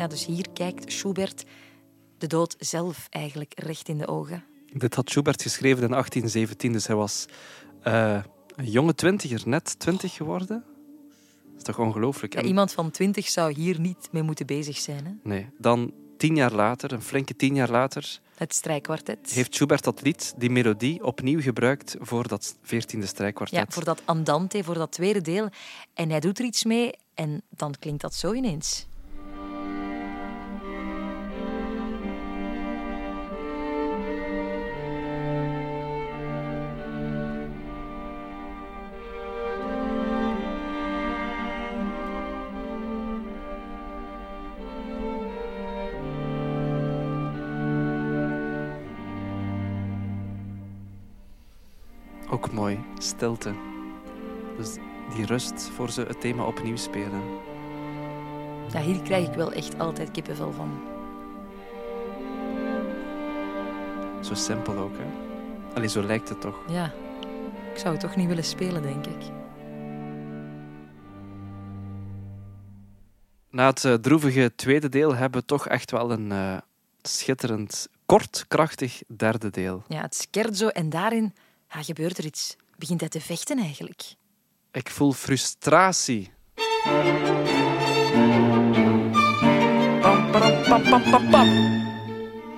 Ja, 0.00 0.06
dus 0.06 0.26
hier 0.26 0.46
kijkt 0.52 0.92
Schubert 0.92 1.44
de 2.18 2.26
dood 2.26 2.56
zelf 2.58 3.06
eigenlijk 3.10 3.52
recht 3.56 3.88
in 3.88 3.98
de 3.98 4.06
ogen. 4.06 4.44
Dit 4.72 4.94
had 4.94 5.10
Schubert 5.10 5.42
geschreven 5.42 5.82
in 5.82 5.90
1817, 5.90 6.72
dus 6.72 6.86
hij 6.86 6.96
was 6.96 7.26
eh, 7.82 8.22
een 8.56 8.70
jonge 8.70 8.94
twintiger, 8.94 9.42
net 9.44 9.78
twintig 9.78 10.14
geworden. 10.14 10.64
Dat 11.44 11.56
is 11.56 11.62
toch 11.62 11.78
ongelooflijk? 11.78 12.34
Ja, 12.34 12.42
iemand 12.42 12.72
van 12.72 12.90
twintig 12.90 13.28
zou 13.28 13.52
hier 13.52 13.80
niet 13.80 14.08
mee 14.10 14.22
moeten 14.22 14.46
bezig 14.46 14.76
zijn. 14.76 15.04
Hè? 15.04 15.12
Nee. 15.22 15.48
Dan 15.58 15.92
tien 16.16 16.36
jaar 16.36 16.52
later, 16.52 16.92
een 16.92 17.02
flinke 17.02 17.36
tien 17.36 17.54
jaar 17.54 17.70
later, 17.70 18.20
Het 18.34 18.54
strijkkwartet. 18.54 19.30
heeft 19.30 19.54
Schubert 19.54 19.84
dat 19.84 20.02
lied, 20.02 20.34
die 20.36 20.50
melodie, 20.50 21.04
opnieuw 21.04 21.40
gebruikt 21.40 21.96
voor 21.98 22.28
dat 22.28 22.56
veertiende 22.62 23.06
strijkkwartet. 23.06 23.58
Ja, 23.58 23.66
voor 23.68 23.84
dat 23.84 24.02
andante, 24.04 24.64
voor 24.64 24.74
dat 24.74 24.92
tweede 24.92 25.20
deel. 25.20 25.48
En 25.94 26.10
hij 26.10 26.20
doet 26.20 26.38
er 26.38 26.44
iets 26.44 26.64
mee 26.64 26.92
en 27.14 27.42
dan 27.48 27.74
klinkt 27.78 28.00
dat 28.00 28.14
zo 28.14 28.32
ineens. 28.32 28.88
Stilte. 53.20 53.54
Dus 54.56 54.74
die 55.14 55.26
rust 55.26 55.70
voor 55.74 55.90
ze 55.90 56.02
het 56.02 56.20
thema 56.20 56.44
opnieuw 56.44 56.76
spelen. 56.76 57.22
Ja, 58.72 58.80
hier 58.80 59.02
krijg 59.02 59.28
ik 59.28 59.34
wel 59.34 59.52
echt 59.52 59.78
altijd 59.78 60.10
kippenvel 60.10 60.52
van. 60.52 60.80
Zo 64.20 64.34
simpel 64.34 64.76
ook, 64.76 64.92
hè? 64.98 65.04
Allee, 65.74 65.88
zo 65.88 66.02
lijkt 66.02 66.28
het 66.28 66.40
toch. 66.40 66.58
Ja, 66.68 66.92
ik 67.72 67.78
zou 67.78 67.92
het 67.92 68.00
toch 68.00 68.16
niet 68.16 68.28
willen 68.28 68.44
spelen, 68.44 68.82
denk 68.82 69.06
ik. 69.06 69.22
Na 73.50 73.66
het 73.66 73.84
eh, 73.84 73.94
droevige 73.94 74.52
tweede 74.56 74.88
deel 74.88 75.14
hebben 75.14 75.40
we 75.40 75.46
toch 75.46 75.68
echt 75.68 75.90
wel 75.90 76.10
een 76.10 76.32
eh, 76.32 76.56
schitterend, 77.02 77.88
kort, 78.06 78.44
krachtig 78.48 79.02
derde 79.06 79.50
deel. 79.50 79.82
Ja, 79.88 80.00
het 80.00 80.14
scherzo 80.14 80.68
en 80.68 80.90
daarin 80.90 81.34
ja, 81.68 81.82
gebeurt 81.82 82.18
er 82.18 82.24
iets. 82.24 82.56
Begint 82.80 83.00
hij 83.00 83.08
te 83.08 83.20
vechten 83.20 83.58
eigenlijk. 83.58 84.02
Ik 84.72 84.90
voel 84.90 85.12
frustratie. 85.12 86.30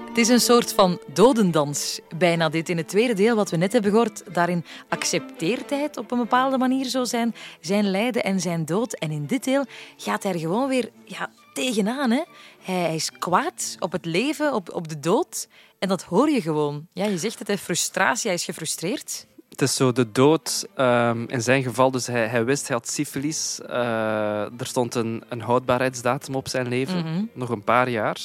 Het 0.08 0.18
is 0.18 0.28
een 0.28 0.40
soort 0.40 0.72
van 0.72 1.00
dodendans, 1.12 2.00
bijna 2.16 2.48
dit 2.48 2.68
in 2.68 2.76
het 2.76 2.88
tweede 2.88 3.14
deel 3.14 3.36
wat 3.36 3.50
we 3.50 3.56
net 3.56 3.72
hebben 3.72 3.90
gehoord. 3.90 4.34
Daarin 4.34 4.64
accepteert 4.88 5.70
hij 5.70 5.82
het 5.82 5.96
op 5.96 6.10
een 6.10 6.18
bepaalde 6.18 6.58
manier 6.58 6.84
zo 6.84 7.04
zijn, 7.04 7.34
zijn 7.60 7.90
lijden 7.90 8.24
en 8.24 8.40
zijn 8.40 8.64
dood. 8.64 8.92
En 8.92 9.10
in 9.10 9.26
dit 9.26 9.44
deel 9.44 9.64
gaat 9.96 10.22
hij 10.22 10.32
er 10.32 10.38
gewoon 10.38 10.68
weer 10.68 10.90
ja, 11.04 11.30
tegenaan. 11.52 12.10
Hè? 12.10 12.22
Hij, 12.62 12.94
is 12.94 13.10
kwaad 13.10 13.76
op 13.78 13.92
het 13.92 14.04
leven, 14.04 14.54
op, 14.54 14.74
op 14.74 14.88
de 14.88 15.00
dood. 15.00 15.48
En 15.78 15.88
dat 15.88 16.02
hoor 16.02 16.30
je 16.30 16.40
gewoon. 16.40 16.86
Ja, 16.92 17.04
je 17.04 17.18
zegt 17.18 17.38
het, 17.38 17.48
hij 17.48 17.58
frustratie, 17.58 18.26
hij 18.26 18.34
is 18.34 18.44
gefrustreerd. 18.44 19.26
Het 19.52 19.62
is 19.62 19.75
zo 19.75 19.92
de 19.92 20.12
dood, 20.12 20.66
ehm, 20.75 21.25
in 21.26 21.42
zijn 21.42 21.62
geval, 21.62 21.90
dus 21.90 22.06
hij, 22.06 22.26
hij 22.26 22.44
wist, 22.44 22.68
hij 22.68 22.76
had 22.76 22.88
syfilis. 22.88 23.61
Eh, 23.61 24.61
er 24.61 24.66
stond 24.66 24.94
een, 24.94 25.23
een 25.28 25.40
houdbaarheidsdatum 25.40 26.35
op 26.35 26.49
zijn 26.49 26.68
leven, 26.68 26.97
Mhm. 26.99 27.25
nog 27.35 27.49
een 27.49 27.64
paar 27.64 27.88
jaar. 27.88 28.18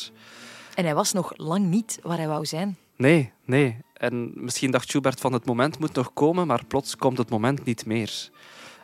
En 0.76 0.84
hij 0.86 0.96
was 0.96 1.14
nog 1.14 1.34
lang 1.36 1.66
niet 1.66 2.00
waar 2.04 2.18
hij 2.18 2.28
wou 2.28 2.46
zijn. 2.46 2.78
Nee, 2.96 3.32
nee. 3.46 3.78
En 3.94 4.32
misschien 4.36 4.72
dacht 4.72 4.90
Schubert 4.90 5.20
van 5.20 5.34
het 5.34 5.46
moment 5.46 5.80
moet 5.80 5.94
nog 5.94 6.14
komen, 6.14 6.48
maar 6.48 6.66
plots 6.66 6.96
komt 6.96 7.18
het 7.18 7.30
moment 7.30 7.66
niet 7.66 7.86
meer. 7.86 8.30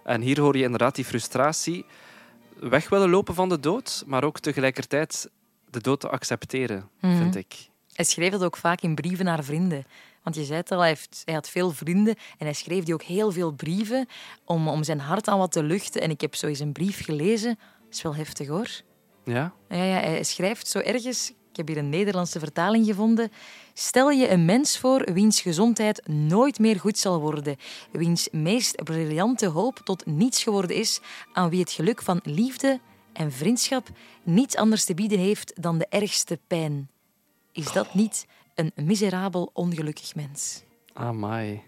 En 0.04 0.22
hier 0.22 0.40
hoor 0.40 0.58
je 0.58 0.64
inderdaad 0.64 0.96
die 0.96 1.06
frustratie 1.06 1.86
weg 2.60 2.90
willen 2.90 3.10
lopen 3.10 3.36
van 3.36 3.50
de 3.50 3.60
dood, 3.60 4.04
maar 4.08 4.24
ook 4.24 4.40
tegelijkertijd 4.40 5.30
de 5.70 5.82
dood 5.82 6.00
te 6.00 6.10
accepteren, 6.10 6.90
Mhm. 7.02 7.18
vind 7.18 7.36
ik. 7.36 7.56
Hij 7.94 8.06
schreef 8.06 8.32
dat 8.32 8.44
ook 8.44 8.58
vaak 8.58 8.82
in 8.82 8.96
brieven 8.96 9.26
naar 9.26 9.44
vrienden. 9.44 9.86
Want 10.24 10.36
je 10.36 10.44
zei 10.44 10.60
het 10.60 10.72
al, 10.72 10.80
hij, 10.80 10.88
heeft, 10.88 11.22
hij 11.26 11.34
had 11.34 11.50
veel 11.50 11.72
vrienden 11.72 12.16
en 12.38 12.46
hij 12.46 12.54
schreef 12.54 12.84
die 12.84 12.94
ook 12.94 13.04
heel 13.04 13.32
veel 13.32 13.52
brieven 13.52 14.08
om, 14.46 14.68
om 14.68 14.84
zijn 14.84 15.00
hart 15.00 15.28
aan 15.28 15.38
wat 15.38 15.52
te 15.52 15.64
luchten. 15.64 16.02
En 16.02 16.10
ik 16.10 16.22
heb 16.22 16.36
zo 16.36 16.48
eens 16.48 16.60
een 16.60 16.72
brief 16.72 17.04
gelezen. 17.04 17.60
Dat 17.84 17.94
is 17.94 18.02
wel 18.02 18.16
heftig 18.16 18.48
hoor. 18.48 18.70
Ja? 19.24 19.54
Ja, 19.70 19.84
ja, 19.84 20.00
hij 20.00 20.24
schrijft 20.24 20.68
zo 20.68 20.80
ergens, 20.80 21.30
ik 21.30 21.58
heb 21.58 21.68
hier 21.68 21.78
een 21.78 21.90
Nederlandse 21.90 22.40
vertaling 22.40 22.86
gevonden. 22.86 23.32
Stel 23.74 24.10
je 24.10 24.30
een 24.30 24.46
mens 24.46 24.78
voor 24.78 25.14
wiens 25.14 25.42
gezondheid 25.42 26.08
nooit 26.08 26.60
meer 26.60 26.80
goed 26.80 26.98
zal 26.98 27.20
worden, 27.20 27.58
wiens 27.92 28.28
meest 28.32 28.84
briljante 28.84 29.48
hoop 29.48 29.82
tot 29.84 30.06
niets 30.06 30.44
geworden 30.44 30.76
is, 30.76 31.00
aan 31.34 31.50
wie 31.50 31.60
het 31.60 31.72
geluk 31.72 32.02
van 32.02 32.20
liefde 32.24 32.80
en 33.14 33.32
vriendschap 33.32 33.90
niets 34.24 34.56
anders 34.56 34.86
te 34.86 34.94
bieden 34.94 35.20
heeft 35.20 35.54
dan 35.62 35.78
de 35.78 35.88
ergste 35.90 36.40
pijn. 36.48 36.90
Is 37.52 37.72
dat 37.72 37.94
niet 37.94 38.26
een 38.56 38.72
miserabel, 38.76 39.50
ongelukkig 39.54 40.16
mens? 40.16 40.64
Amai. 40.94 41.62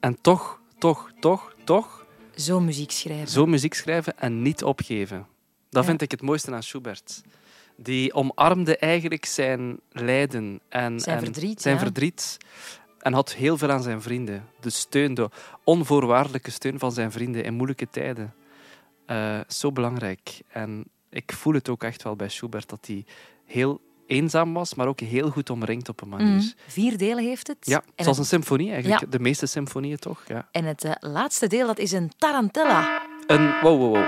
En 0.00 0.20
toch, 0.20 0.60
toch, 0.78 1.10
toch, 1.20 1.54
toch, 1.64 2.06
Zo 2.34 2.60
muziek 2.60 2.90
schrijven. 2.90 3.28
zo 3.28 3.46
muziek 3.46 3.74
schrijven 3.74 4.18
en 4.18 4.42
niet 4.42 4.64
opgeven. 4.64 5.26
Dat 5.70 5.82
Ja. 5.82 5.88
vind 5.88 6.02
ik 6.02 6.10
het 6.10 6.22
mooiste 6.22 6.52
aan 6.54 6.62
Schubert. 6.62 7.22
Die 7.76 8.12
omarmde 8.14 8.76
eigenlijk 8.76 9.24
zijn 9.24 9.80
lijden 9.90 10.60
en 10.68 11.00
Zijn 11.00 11.16
en 11.18 11.24
verdriet, 11.24 11.62
zijn 11.62 11.74
ja. 11.74 11.80
verdriet. 11.80 12.36
En 12.98 13.12
had 13.12 13.32
heel 13.34 13.58
veel 13.58 13.70
aan 13.70 13.82
zijn 13.82 14.02
vrienden. 14.02 14.48
De 14.60 14.70
steun, 14.70 15.14
de 15.14 15.30
onvoorwaardelijke 15.64 16.50
steun 16.50 16.78
van 16.78 16.92
zijn 16.92 17.12
vrienden 17.12 17.44
in 17.44 17.54
moeilijke 17.54 17.88
tijden. 17.90 18.34
Eh, 19.06 19.40
zo 19.48 19.72
belangrijk. 19.72 20.40
En 20.48 20.84
ik 21.10 21.32
voel 21.32 21.54
het 21.54 21.68
ook 21.68 21.82
echt 21.82 22.02
wel 22.02 22.16
bij 22.16 22.28
Schubert 22.28 22.68
dat 22.68 22.86
hij 22.86 23.04
heel 23.44 23.80
eenzaam 24.08 24.52
was, 24.52 24.74
maar 24.74 24.86
ook 24.86 25.00
heel 25.00 25.30
goed 25.30 25.50
omringd 25.50 25.88
op 25.88 26.00
een 26.00 26.08
manier. 26.08 26.36
Mhm. 26.36 26.46
Vier 26.66 26.98
delen 26.98 27.24
heeft 27.24 27.46
het. 27.46 27.56
Ja, 27.60 27.82
en 27.94 28.04
zoals 28.04 28.18
een 28.18 28.24
symfonie 28.24 28.70
eigenlijk. 28.72 29.00
Ja. 29.00 29.06
De 29.10 29.18
meeste 29.18 29.46
symfonieën 29.46 29.98
toch? 29.98 30.22
Ja. 30.26 30.48
en 30.50 30.64
het 30.64 30.84
eh, 30.84 30.92
laatste 31.00 31.46
deel 31.46 31.66
dat 31.66 31.78
is 31.78 31.92
een 31.92 32.12
tarantella. 32.18 33.02
Een, 33.26 33.60
wow, 33.60 33.78
wow, 33.78 33.94
wow. 33.94 34.04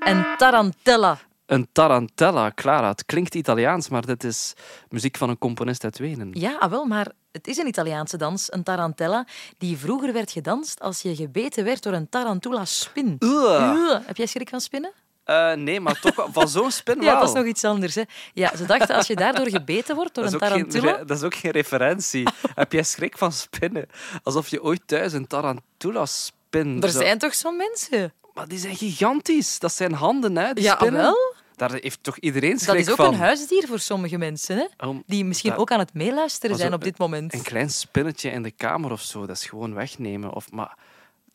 Een 0.00 0.24
tarantella. 0.36 1.18
Een 1.46 1.68
tarantella, 1.72 2.52
Clara. 2.54 2.88
Het 2.88 3.04
klinkt 3.04 3.34
Italiaans, 3.34 3.88
maar 3.88 4.06
dit 4.06 4.24
is 4.24 4.52
muziek 4.88 5.16
van 5.16 5.28
een 5.28 5.38
componist 5.38 5.84
uit 5.84 5.98
Wenen. 5.98 6.30
Ja, 6.32 6.56
ah, 6.58 6.70
wel, 6.70 6.84
maar 6.84 7.12
het 7.32 7.46
is 7.46 7.56
een 7.56 7.66
Italiaanse 7.66 8.16
dans, 8.16 8.52
een 8.52 8.62
tarantella, 8.62 9.26
die 9.58 9.76
vroeger 9.76 10.12
werd 10.12 10.30
gedanst 10.30 10.80
als 10.80 11.02
je 11.02 11.14
gebeten 11.14 11.64
werd 11.64 11.82
door 11.82 11.92
een 11.92 12.08
tarantula-spin. 12.08 13.16
Ugh. 13.18 13.98
Heb 14.06 14.16
jij 14.16 14.26
schrik 14.26 14.48
van 14.48 14.60
spinnen? 14.60 14.92
Eh, 15.30 15.52
nee, 15.52 15.80
maar 15.80 16.00
toch 16.00 16.14
wel- 16.14 16.28
van 16.32 16.48
zo'n 16.48 16.70
spin 16.70 16.94
wel. 16.98 17.04
Ja, 17.04 17.18
dat 17.20 17.28
is 17.28 17.34
nog 17.34 17.44
iets 17.44 17.64
anders. 17.64 17.94
Hè. 17.94 18.02
Ja, 18.34 18.56
ze 18.56 18.64
dachten 18.66 18.96
als 18.96 19.06
je 19.06 19.16
daardoor 19.16 19.48
gebeten 19.48 19.94
wordt 19.94 20.14
door 20.14 20.24
een 20.24 20.30
geen, 20.30 20.38
tarantula... 20.38 21.04
dat 21.04 21.16
is 21.16 21.22
ook 21.22 21.34
geen 21.34 21.50
referentie. 21.50 22.28
Heb 22.54 22.72
jij 22.72 22.82
schrik 22.82 23.18
van 23.18 23.32
spinnen? 23.32 23.86
Alsof 24.22 24.48
je 24.48 24.62
ooit 24.62 24.80
thuis 24.86 25.12
een 25.12 25.26
tarantula-spin... 25.26 26.82
Er 26.82 26.90
zo- 26.90 26.98
zijn 27.00 27.18
toch 27.18 27.34
zo'n 27.34 27.56
mensen? 27.56 28.12
Maar 28.34 28.48
die 28.48 28.58
zijn 28.58 28.76
gigantisch. 28.76 29.58
Dat 29.58 29.72
zijn 29.72 29.92
handen, 29.92 30.36
hè, 30.36 30.52
die 30.52 30.64
Ja, 30.64 30.74
spinnen. 30.74 31.00
wel. 31.00 31.34
Daar 31.56 31.72
heeft 31.72 32.02
toch 32.02 32.18
iedereen 32.18 32.58
schrik 32.58 32.76
Dat 32.76 32.86
is 32.86 32.90
ook 32.90 32.96
van? 32.96 33.06
een 33.14 33.20
huisdier 33.20 33.66
voor 33.66 33.78
sommige 33.78 34.18
mensen, 34.18 34.56
hè? 34.56 34.88
Die 35.06 35.24
misschien 35.24 35.50
dat- 35.50 35.58
ook 35.58 35.70
aan 35.70 35.78
het 35.78 35.94
meeluisteren 35.94 36.56
zijn 36.56 36.74
op 36.74 36.84
dit 36.84 36.98
moment. 36.98 37.34
Een 37.34 37.42
klein 37.42 37.70
spinnetje 37.70 38.30
in 38.30 38.42
de 38.42 38.50
kamer 38.50 38.92
of 38.92 39.00
zo, 39.00 39.26
dat 39.26 39.36
is 39.36 39.46
gewoon 39.46 39.74
wegnemen. 39.74 40.32
Of, 40.34 40.50
maar 40.50 40.76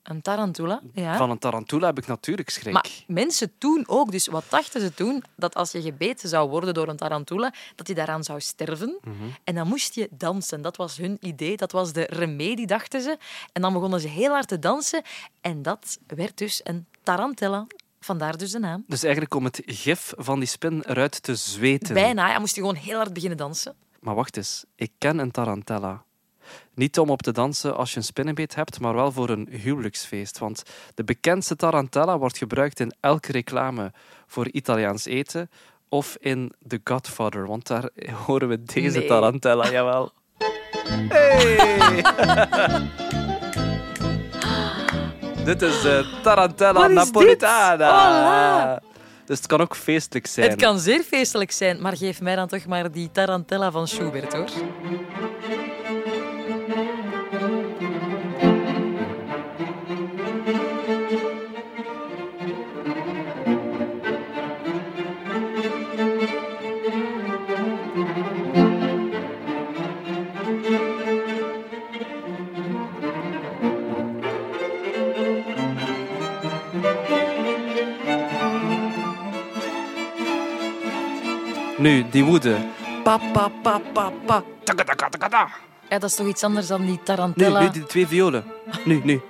Een 0.06 0.22
tarantula, 0.22 0.82
ja. 0.94 1.18
van 1.18 1.30
een 1.30 1.38
tarantula 1.38 1.86
heb 1.86 1.98
ik 1.98 2.08
natuurlijk 2.08 2.50
schrik. 2.50 2.74
Maar 2.74 2.90
mensen 3.08 3.52
toen 3.58 3.84
ook, 3.88 4.12
dus 4.12 4.28
wat 4.28 4.44
dachten 4.50 4.82
ze 4.82 4.94
toen? 4.94 5.24
Dat 5.36 5.56
als 5.56 5.72
je 5.72 5.82
gebeten 5.82 6.30
zou 6.30 6.50
worden 6.50 6.74
door 6.74 6.88
een 6.88 6.98
tarantula, 6.98 7.54
dat 7.76 7.88
je 7.88 7.94
daaraan 7.94 8.24
zou 8.24 8.40
sterven. 8.40 8.98
Mhm. 9.02 9.14
En 9.44 9.56
dan 9.56 9.68
moest 9.68 9.96
je 9.96 10.08
dansen. 10.12 10.62
Dat 10.62 10.78
was 10.78 10.98
hun 10.98 11.18
idee, 11.22 11.58
dat 11.58 11.72
was 11.72 11.94
de 11.94 12.08
remedie, 12.10 12.68
dachten 12.68 13.02
ze. 13.02 13.18
En 13.54 13.62
dan 13.62 13.74
begonnen 13.74 14.00
ze 14.00 14.08
heel 14.08 14.32
hard 14.32 14.48
te 14.48 14.60
dansen. 14.60 15.02
En 15.42 15.62
dat 15.62 15.98
werd 16.08 16.38
dus 16.38 16.62
een 16.64 16.86
tarantella. 17.04 17.68
Vandaar 18.00 18.38
dus 18.38 18.52
de 18.52 18.60
naam. 18.60 18.84
Dus 18.88 19.04
eigenlijk 19.04 19.34
om 19.34 19.44
het 19.44 19.62
gif 19.66 20.14
van 20.18 20.40
die 20.40 20.48
spin 20.48 20.84
eruit 20.88 21.24
te 21.24 21.36
zweten. 21.36 21.94
Bijna, 21.94 22.30
ja, 22.30 22.40
moest 22.40 22.56
je 22.56 22.62
gewoon 22.62 22.76
heel 22.76 22.98
hard 22.98 23.14
beginnen 23.14 23.38
dansen. 23.38 23.76
Maar 24.00 24.16
wacht 24.16 24.38
eens, 24.38 24.66
ik 24.76 24.92
ken 24.98 25.20
een 25.20 25.32
tarantella. 25.32 26.04
Niet 26.74 27.00
om 27.00 27.10
op 27.10 27.22
te 27.22 27.32
dansen 27.32 27.76
als 27.76 27.92
je 27.92 27.98
een 27.98 28.04
spinnenbeet 28.04 28.56
hebt, 28.56 28.80
maar 28.80 28.94
wel 28.94 29.12
voor 29.12 29.30
een 29.30 29.48
huwelijksfeest. 29.52 30.38
Want 30.38 30.64
de 30.96 31.04
bekendste 31.04 31.56
tarantella 31.56 32.18
wordt 32.18 32.38
gebruikt 32.38 32.80
in 32.80 32.94
elke 33.00 33.32
reclame 33.32 33.92
voor 34.28 34.50
Italiaans 34.52 35.06
eten 35.06 35.50
of 35.90 36.16
in 36.20 36.52
The 36.68 36.82
Godfather, 36.84 37.48
want 37.48 37.68
daar 37.68 37.90
horen 38.26 38.48
we 38.48 38.64
deze 38.64 38.98
Nee. 39.00 39.08
tarantella, 39.08 39.70
jawel. 39.78 40.12
Hey! 41.10 42.04
dit 45.46 45.62
is 45.62 45.82
de 45.82 46.20
tarantella 46.24 46.88
is 46.88 46.94
napolitana. 46.94 48.82
Dus 49.26 49.38
het 49.38 49.48
kan 49.48 49.62
ook 49.62 49.76
feestelijk 49.76 50.28
zijn. 50.28 50.50
Het 50.50 50.62
kan 50.62 50.80
zeer 50.80 51.04
feestelijk 51.04 51.52
zijn, 51.52 51.82
maar 51.82 51.98
geef 51.98 52.22
mij 52.22 52.36
dan 52.36 52.48
toch 52.48 52.66
maar 52.66 52.92
die 52.92 53.10
tarantella 53.12 53.72
van 53.72 53.88
Schubert, 53.88 54.34
hoor. 54.34 54.50
Nu, 81.78 82.06
die 82.10 82.24
woede. 82.24 82.58
Pa, 83.04 83.18
pa, 83.34 83.50
pa, 83.62 83.80
pa, 83.94 84.12
pa. 84.26 84.44
Taka, 84.64 84.84
taka, 84.84 85.10
taka, 85.10 85.28
ta. 85.30 85.50
Ja, 85.90 86.00
dat 86.00 86.10
is 86.10 86.16
toch 86.16 86.28
iets 86.28 86.44
anders 86.44 86.68
dan 86.68 86.82
die 86.82 86.90
Nu, 86.90 86.98
tarantella? 87.04 87.62
nu, 87.62 87.70
die 87.70 87.86
twee 87.86 88.08
violen. 88.08 88.44
Nu, 88.86 89.02
nu. 89.04 89.22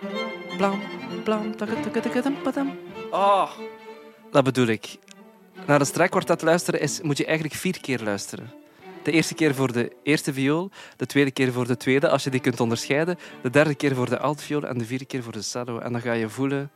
Blam, 0.58 0.80
blam, 1.24 1.56
taka, 1.56 1.74
taka, 1.82 2.00
taka, 2.00 2.22
tam, 2.22 2.36
padam. 2.44 2.78
Oh, 3.12 3.52
dat 4.32 4.44
bedoel 4.44 4.68
ik. 4.68 4.98
Naar 5.66 5.80
een 5.80 5.86
strijkkwartet 5.86 6.42
luisteren 6.42 6.80
is, 6.82 7.02
moet 7.02 7.18
je 7.18 7.26
eigenlijk 7.26 7.56
vier 7.56 7.82
keer 7.82 8.00
luisteren. 8.04 8.52
De 9.04 9.12
eerste 9.12 9.34
keer 9.34 9.56
voor 9.56 9.72
de 9.72 9.92
eerste 10.04 10.34
viool, 10.34 10.70
de 10.98 11.06
tweede 11.06 11.32
keer 11.32 11.52
voor 11.52 11.68
de 11.68 11.78
tweede, 11.78 12.10
als 12.10 12.24
je 12.24 12.30
die 12.30 12.40
kunt 12.40 12.60
onderscheiden, 12.60 13.18
de 13.42 13.50
derde 13.50 13.76
keer 13.76 13.96
voor 13.96 14.10
de 14.10 14.20
altviool 14.20 14.64
en 14.64 14.78
de 14.78 14.86
vierde 14.86 15.06
keer 15.06 15.24
voor 15.24 15.32
de 15.32 15.42
cello. 15.42 15.80
En 15.80 15.92
dan 15.92 16.02
ga 16.02 16.12
je 16.14 16.30
voelen, 16.30 16.72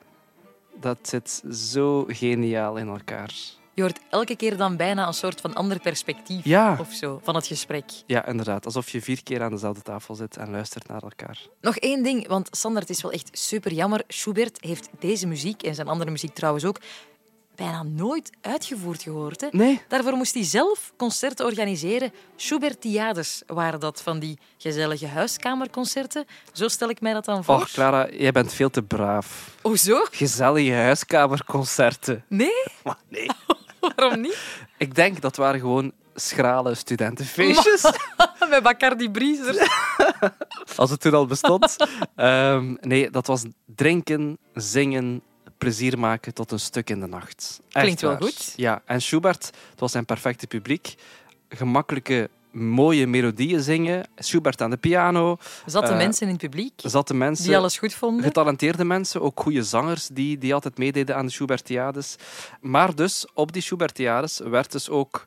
dat 0.80 0.98
zit 1.02 1.44
zo 1.52 2.06
geniaal 2.08 2.78
in 2.78 2.88
elkaar. 2.88 3.34
Je 3.79 3.86
hoort 3.86 4.00
elke 4.09 4.36
keer 4.36 4.57
dan 4.57 4.77
bijna 4.77 5.07
een 5.07 5.13
soort 5.13 5.41
van 5.41 5.53
ander 5.53 5.79
perspectief 5.79 6.45
Ja. 6.45 6.77
of 6.79 6.93
zo 6.93 7.19
van 7.24 7.36
het 7.36 7.48
gesprek. 7.48 7.86
Ja, 8.05 8.25
inderdaad. 8.25 8.65
Alsof 8.65 8.89
je 8.89 9.01
vier 9.01 9.24
keer 9.24 9.41
aan 9.41 9.51
dezelfde 9.51 9.81
tafel 9.81 10.15
zit 10.15 10.38
en 10.38 10.51
luistert 10.51 10.88
naar 10.88 11.01
elkaar. 11.01 11.39
Nog 11.62 11.77
één 11.77 12.03
ding, 12.03 12.27
want 12.27 12.48
Sander, 12.51 12.81
het 12.81 12.89
is 12.89 13.01
wel 13.01 13.12
echt 13.12 13.29
super 13.31 13.74
jammer. 13.74 14.03
Schubert 14.07 14.57
heeft 14.62 14.89
deze 15.00 15.27
muziek, 15.27 15.63
en 15.63 15.75
zijn 15.75 15.88
andere 15.88 16.12
muziek 16.12 16.33
trouwens 16.33 16.65
ook, 16.65 16.79
bijna 17.55 17.83
nooit 17.83 18.29
uitgevoerd 18.41 19.01
gehoord. 19.01 19.41
Hè? 19.41 19.48
Nee? 19.51 19.81
Daarvoor 19.88 20.13
moest 20.13 20.33
hij 20.33 20.43
zelf 20.43 20.93
concerten 20.98 21.45
organiseren. 21.45 22.12
Schubertiades 22.36 23.43
waren 23.48 23.79
dat, 23.79 24.01
van 24.01 24.19
die 24.19 24.39
gezellige 24.57 25.07
huiskamerconcerten. 25.07 26.25
Zo 26.53 26.67
stel 26.67 26.89
ik 26.89 27.01
mij 27.01 27.13
dat 27.13 27.25
dan 27.25 27.43
voor. 27.43 27.55
Och, 27.55 27.71
Clara, 27.71 28.09
jij 28.12 28.31
bent 28.31 28.53
veel 28.53 28.69
te 28.69 28.81
braaf. 28.83 29.55
Hoezo? 29.62 30.05
Gezellige 30.12 30.74
huiskamerconcerten. 30.74 32.24
Nee? 32.27 32.63
Maar 32.83 32.98
nee. 33.09 33.29
Waarom 33.79 34.21
niet? 34.21 34.38
Ik 34.77 34.95
denk 34.95 35.21
dat 35.21 35.36
waren 35.36 35.59
gewoon 35.59 35.91
schrale 36.15 36.75
studentenfeestjes. 36.75 37.81
Met 38.50 38.63
Bacardi 38.63 39.09
Breezer. 39.12 39.67
Als 40.75 40.89
het 40.89 41.00
toen 41.01 41.13
al 41.13 41.25
bestond. 41.25 41.75
Ehm, 42.15 42.75
nee, 42.81 43.09
dat 43.09 43.27
was 43.27 43.43
drinken, 43.75 44.38
zingen, 44.53 45.21
plezier 45.57 46.00
maken 46.00 46.33
tot 46.33 46.51
een 46.51 46.59
stuk 46.59 46.89
in 46.89 47.00
de 47.00 47.07
nacht. 47.07 47.62
Echt 47.69 47.83
Klinkt 47.83 48.01
wel 48.01 48.12
waar. 48.12 48.21
goed. 48.21 48.53
Ja, 48.55 48.81
en 48.86 49.01
Schubert, 49.01 49.45
het 49.69 49.79
was 49.79 49.91
zijn 49.91 50.05
perfecte 50.05 50.48
publiek. 50.48 50.95
Gemakkelijke, 51.50 52.29
mooie 52.51 53.08
melodieën 53.08 53.62
zingen. 53.62 54.08
Schubert 54.15 54.62
aan 54.62 54.70
de 54.70 54.77
piano. 54.77 55.38
Zaten 55.65 55.89
Eh, 55.91 55.98
mensen 55.98 56.25
in 56.27 56.32
het 56.34 56.41
publiek 56.41 56.74
Zatte 56.75 57.13
mensen. 57.13 57.46
die 57.46 57.58
alles 57.58 57.77
goed 57.77 57.94
vonden. 57.94 58.24
Getalenteerde 58.24 58.86
mensen, 58.86 59.22
ook 59.22 59.39
goede 59.39 59.63
zangers 59.63 60.08
die, 60.08 60.38
die 60.38 60.53
altijd 60.53 60.77
meededen 60.77 61.15
aan 61.15 61.25
de 61.25 61.32
Schubertiades. 61.32 62.15
Maar 62.62 62.96
dus 62.96 63.25
op 63.34 63.51
die 63.51 63.62
Schubertiades 63.62 64.39
werd 64.39 64.72
dus 64.72 64.89
ook 64.89 65.25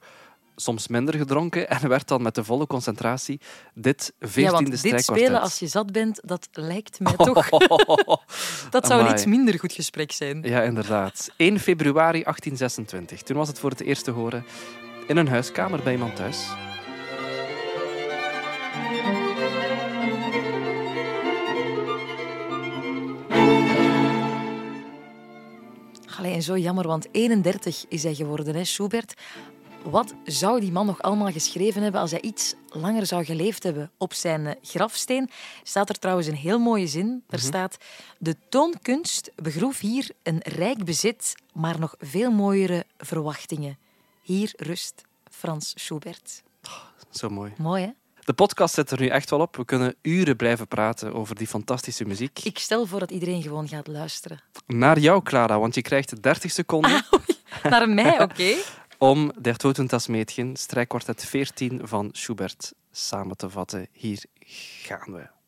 soms 0.57 0.89
minder 0.89 1.15
gedronken 1.15 1.69
en 1.71 1.89
werd 1.89 2.09
dan 2.09 2.23
met 2.23 2.35
de 2.35 2.45
volle 2.45 2.67
concentratie 2.67 3.41
dit 3.75 4.13
14e 4.19 4.33
Ja, 4.41 4.51
want 4.51 4.83
dit 4.83 5.03
spelen 5.05 5.41
als 5.41 5.59
je 5.59 5.67
zat 5.67 5.93
bent, 5.93 6.21
dat 6.25 6.49
lijkt 6.53 7.01
mij 7.01 7.15
toch... 7.17 7.49
Dat 8.71 8.87
zou 8.87 9.05
een 9.05 9.11
iets 9.13 9.25
minder 9.25 9.59
goed 9.59 9.73
gesprek 9.73 10.13
zijn. 10.13 10.43
Ja, 10.43 10.63
inderdaad. 10.63 11.31
1 11.37 11.61
februari 11.61 12.23
1826. 12.23 13.23
Toen 13.23 13.37
was 13.37 13.49
het 13.49 13.59
voor 13.59 13.71
het 13.71 13.81
eerst 13.81 14.05
te 14.05 14.11
horen 14.11 14.45
in 15.07 15.17
een 15.17 15.29
huiskamer 15.29 15.83
bij 15.83 15.93
iemand 15.93 16.17
thuis. 16.17 16.47
Allee, 26.19 26.35
en 26.35 26.43
zo 26.43 26.59
jammer, 26.59 26.87
want 26.87 27.07
31 27.13 27.85
is 27.89 28.03
hij 28.03 28.15
geworden, 28.15 28.55
hè, 28.55 28.65
Schubert. 28.65 29.15
Wat 29.83 30.15
zou 30.25 30.61
die 30.61 30.73
man 30.73 30.87
nog 30.87 31.03
allemaal 31.03 31.33
geschreven 31.33 31.83
hebben 31.83 32.01
als 32.01 32.11
hij 32.11 32.21
iets 32.21 32.55
langer 32.69 33.07
zou 33.07 33.25
geleefd 33.25 33.63
hebben? 33.63 33.91
Op 33.99 34.13
zijn 34.13 34.47
eh, 34.47 34.55
grafsteen 34.63 35.31
staat 35.63 35.89
er 35.89 35.99
trouwens 35.99 36.27
een 36.27 36.35
heel 36.35 36.59
mooie 36.59 36.87
zin. 36.87 37.25
Er 37.29 37.39
staat: 37.39 37.77
De 38.19 38.37
toonkunst 38.49 39.31
begroef 39.35 39.79
hier 39.81 40.11
een 40.23 40.41
rijk 40.43 40.85
bezit, 40.85 41.35
maar 41.53 41.79
nog 41.79 41.95
veel 41.99 42.31
mooiere 42.31 42.85
verwachtingen. 42.99 43.79
Hier 44.23 44.53
rust 44.57 45.03
Frans 45.31 45.73
Schubert. 45.77 46.43
Zo 47.11 47.29
mooi. 47.29 47.53
Mooi, 47.59 47.83
hè? 47.83 47.91
De 48.25 48.33
podcast 48.33 48.75
zit 48.75 48.91
er 48.91 49.01
nu 49.01 49.07
echt 49.07 49.31
wel 49.31 49.41
op. 49.41 49.57
We 49.57 49.65
kunnen 49.65 49.95
uren 50.03 50.37
blijven 50.37 50.69
praten 50.69 51.15
over 51.15 51.35
die 51.35 51.47
fantastische 51.47 52.05
muziek. 52.05 52.39
Ik 52.39 52.59
stel 52.59 52.87
voor 52.87 52.99
dat 52.99 53.11
iedereen 53.11 53.43
gewoon 53.43 53.69
gaat 53.69 53.87
luisteren. 53.87 54.41
Naar 54.67 54.99
jou, 54.99 55.23
Clara, 55.23 55.59
want 55.59 55.75
je 55.75 55.83
krijgt 55.83 56.23
30 56.23 56.51
seconden 56.51 57.05
Naar 57.63 57.89
mij, 57.89 58.21
oké? 58.23 58.55
om 58.99 59.33
Der 59.41 59.57
Toten 59.57 59.87
das 59.87 60.07
Mädchen, 60.07 60.57
strijkkwartet 60.57 61.25
14 61.25 61.81
van 61.85 62.09
Schubert, 62.13 62.73
samen 62.91 63.37
te 63.37 63.51
vatten. 63.51 63.89
Hier 63.93 64.25
gaan 64.83 65.13
we. 65.13 65.42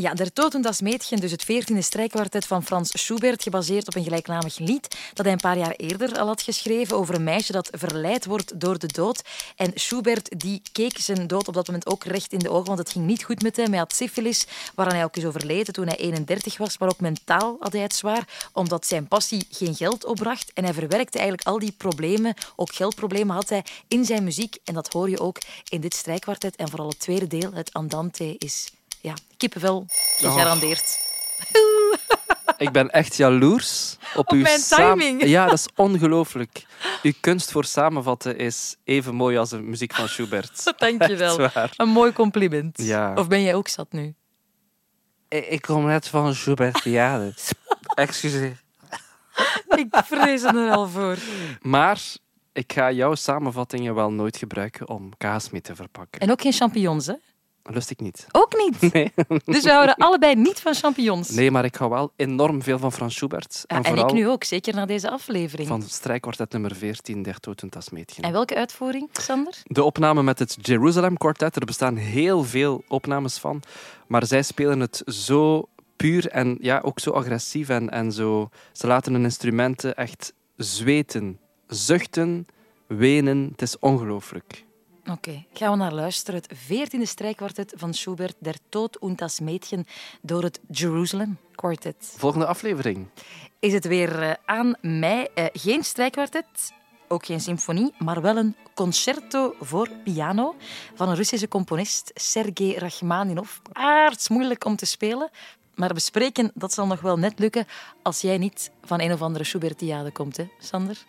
Ja, 0.00 0.14
Der 0.14 0.32
Toten 0.32 0.62
das 0.62 0.80
Mädchen, 0.80 1.20
dus 1.20 1.30
het 1.30 1.44
veertiende 1.44 1.82
strijkkwartet 1.82 2.46
van 2.46 2.64
Frans 2.64 2.90
Schubert, 2.92 3.42
gebaseerd 3.42 3.86
op 3.86 3.94
een 3.94 4.02
gelijknamig 4.02 4.58
lied 4.58 4.96
dat 5.14 5.24
hij 5.24 5.34
een 5.34 5.40
paar 5.40 5.58
jaar 5.58 5.74
eerder 5.76 6.18
al 6.18 6.26
had 6.26 6.42
geschreven 6.42 6.96
over 6.96 7.14
een 7.14 7.24
meisje 7.24 7.52
dat 7.52 7.68
verleid 7.72 8.24
wordt 8.24 8.60
door 8.60 8.78
de 8.78 8.86
dood. 8.86 9.22
En 9.56 9.70
Schubert 9.74 10.40
die 10.40 10.62
keek 10.72 10.98
zijn 10.98 11.26
dood 11.26 11.48
op 11.48 11.54
dat 11.54 11.66
moment 11.66 11.86
ook 11.86 12.04
recht 12.04 12.32
in 12.32 12.38
de 12.38 12.50
ogen, 12.50 12.66
want 12.66 12.78
het 12.78 12.90
ging 12.90 13.06
niet 13.06 13.24
goed 13.24 13.42
met 13.42 13.56
hem. 13.56 13.68
Hij 13.68 13.78
had 13.78 13.94
syfilis, 13.94 14.46
waaraan 14.74 14.94
hij 14.94 15.04
ook 15.04 15.16
is 15.16 15.24
overleden 15.24 15.74
toen 15.74 15.86
hij 15.86 15.96
31 15.96 16.56
was, 16.58 16.78
maar 16.78 16.88
ook 16.88 17.00
mentaal 17.00 17.56
had 17.58 17.72
hij 17.72 17.82
het 17.82 17.94
zwaar, 17.94 18.50
omdat 18.52 18.86
zijn 18.86 19.08
passie 19.08 19.46
geen 19.50 19.74
geld 19.74 20.04
opbracht. 20.04 20.52
En 20.52 20.64
hij 20.64 20.74
verwerkte 20.74 21.18
eigenlijk 21.18 21.48
al 21.48 21.58
die 21.58 21.74
problemen, 21.76 22.34
ook 22.56 22.74
geldproblemen 22.74 23.34
had 23.34 23.48
hij, 23.48 23.64
in 23.88 24.04
zijn 24.04 24.24
muziek. 24.24 24.56
En 24.64 24.74
dat 24.74 24.92
hoor 24.92 25.10
je 25.10 25.20
ook 25.20 25.38
in 25.68 25.80
dit 25.80 25.94
strijkkwartet. 25.94 26.56
En 26.56 26.68
vooral 26.68 26.88
het 26.88 27.00
tweede 27.00 27.26
deel, 27.26 27.52
het 27.52 27.72
Andante, 27.72 28.34
is 28.38 28.70
ja, 29.00 29.14
kippenvel 29.36 29.86
gegarandeerd. 30.18 30.98
Ik 32.56 32.72
ben 32.72 32.90
echt 32.90 33.16
jaloers 33.16 33.96
op, 34.14 34.18
Op 34.18 34.30
uw 34.32 34.40
mijn 34.40 34.60
timing. 34.60 35.24
Ja, 35.28 35.44
dat 35.44 35.54
is 35.54 35.68
ongelooflijk. 35.76 36.66
Uw 37.02 37.12
kunst 37.20 37.50
voor 37.50 37.64
samenvatten 37.64 38.38
is 38.38 38.76
even 38.84 39.14
mooi 39.14 39.36
als 39.36 39.50
de 39.50 39.60
muziek 39.60 39.94
van 39.94 40.08
Schubert. 40.08 40.72
Dank 40.76 41.06
je 41.06 41.16
wel. 41.16 41.50
Een 41.76 41.88
mooi 41.88 42.12
compliment. 42.12 42.78
Ja. 42.82 43.14
Of 43.14 43.28
ben 43.28 43.42
jij 43.42 43.54
ook 43.54 43.68
zat 43.68 43.92
nu? 43.92 44.14
Ik 45.28 45.62
kom 45.62 45.86
net 45.86 46.08
van 46.08 46.34
Schubertiade. 46.34 47.34
Excuseer. 47.94 48.62
Ik 49.68 49.86
vrees 50.04 50.42
er 50.42 50.70
al 50.70 50.88
voor. 50.88 51.16
Maar 51.60 52.00
ik 52.52 52.72
ga 52.72 52.90
jouw 52.92 53.14
samenvattingen 53.14 53.94
wel 53.94 54.12
nooit 54.12 54.36
gebruiken 54.36 54.88
om 54.88 55.16
kaas 55.16 55.50
mee 55.50 55.60
te 55.60 55.74
verpakken. 55.74 56.20
En 56.20 56.30
ook 56.30 56.40
geen 56.40 56.52
champignons, 56.52 57.06
hè? 57.06 57.14
Lust 57.72 57.90
ik 57.90 58.00
niet. 58.00 58.26
Ook 58.32 58.56
niet. 58.56 58.78
Nee. 58.92 59.12
Dus 59.44 59.64
we 59.64 59.70
houden 59.70 59.94
allebei 59.94 60.34
niet 60.34 60.60
van 60.60 60.74
champignons. 60.74 61.30
nee, 61.30 61.50
maar 61.50 61.64
ik 61.64 61.74
hou 61.74 61.90
wel 61.90 62.12
enorm 62.16 62.62
veel 62.62 62.78
van 62.78 62.92
Frans 62.92 63.14
Schubert. 63.14 63.64
Ja, 63.66 63.76
en 63.76 63.84
vooral 63.84 64.08
ik 64.08 64.14
nu 64.14 64.28
ook, 64.28 64.44
zeker 64.44 64.74
na 64.74 64.86
deze 64.86 65.10
aflevering. 65.10 65.68
van 65.68 65.82
strijkkwartet 65.82 66.52
nummer 66.52 66.74
14, 66.74 67.22
Der 67.22 67.40
Toten 67.40 67.68
Mädchen. 67.92 68.24
En 68.24 68.32
welke 68.32 68.54
uitvoering, 68.54 69.08
Sander? 69.12 69.54
De 69.64 69.82
opname 69.84 70.22
met 70.22 70.38
het 70.38 70.56
Jerusalem 70.60 71.16
Quartet, 71.16 71.56
er 71.56 71.64
bestaan 71.64 71.96
heel 71.96 72.44
veel 72.44 72.82
opnames 72.88 73.38
van, 73.38 73.62
maar 74.06 74.26
zij 74.26 74.42
spelen 74.42 74.80
het 74.80 75.02
zo 75.06 75.68
puur 75.96 76.28
en 76.28 76.56
ja, 76.60 76.80
ook 76.84 76.98
zo 76.98 77.10
agressief 77.10 77.68
en, 77.68 77.90
en 77.90 78.12
zo. 78.12 78.48
Ze 78.72 78.86
laten 78.86 79.12
hun 79.12 79.22
instrumenten 79.22 79.96
echt 79.96 80.32
zweten, 80.56 81.38
zuchten, 81.66 82.46
wenen. 82.86 83.48
Het 83.50 83.62
is 83.62 83.78
ongelooflijk. 83.78 84.64
Oké, 85.06 85.44
gaan 85.52 85.70
we 85.70 85.76
naar 85.76 85.92
luisteren. 85.92 86.40
Het 86.40 86.58
veertiende 86.58 87.06
strijkkwartet 87.06 87.72
van 87.76 87.94
Schubert, 87.94 88.34
Der 88.38 88.54
Tod 88.68 88.98
und 88.98 89.18
das 89.18 89.40
Mädchen, 89.40 89.86
door 90.22 90.42
het 90.42 90.60
Jerusalem 90.70 91.38
Quartet. 91.54 92.14
Volgende 92.16 92.46
aflevering. 92.46 93.06
is 93.58 93.72
het 93.72 93.84
weer 93.86 94.22
eh, 94.22 94.34
aan 94.44 94.74
mij. 94.80 95.28
Eh, 95.34 95.44
geen 95.52 95.84
strijkkwartet, 95.84 96.72
ook 97.08 97.26
geen 97.26 97.40
symfonie, 97.40 97.92
maar 97.98 98.20
wel 98.20 98.36
een 98.36 98.56
concerto 98.74 99.54
voor 99.60 99.88
piano 100.04 100.54
van 100.94 101.08
een 101.08 101.16
Russische 101.16 101.48
componist, 101.48 102.10
Sergei 102.14 102.78
Rachmaninov. 102.78 103.50
Aardsmoeilijk 103.72 104.64
om 104.64 104.76
te 104.76 104.86
spelen, 104.86 105.30
maar 105.74 105.94
bespreken 105.94 106.50
dat 106.54 106.72
zal 106.72 106.86
nog 106.86 107.00
wel 107.00 107.16
net 107.18 107.38
lukken 107.38 107.66
als 108.02 108.20
jij 108.20 108.38
niet 108.38 108.70
van 108.84 109.00
een 109.00 109.12
of 109.12 109.22
andere 109.22 109.44
Schubertiade 109.44 110.10
komt, 110.10 110.36
hè, 110.36 110.48
Sander? 110.58 111.04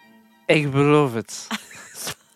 Ik 0.46 0.72
beloof 0.72 1.14
het. 1.14 1.48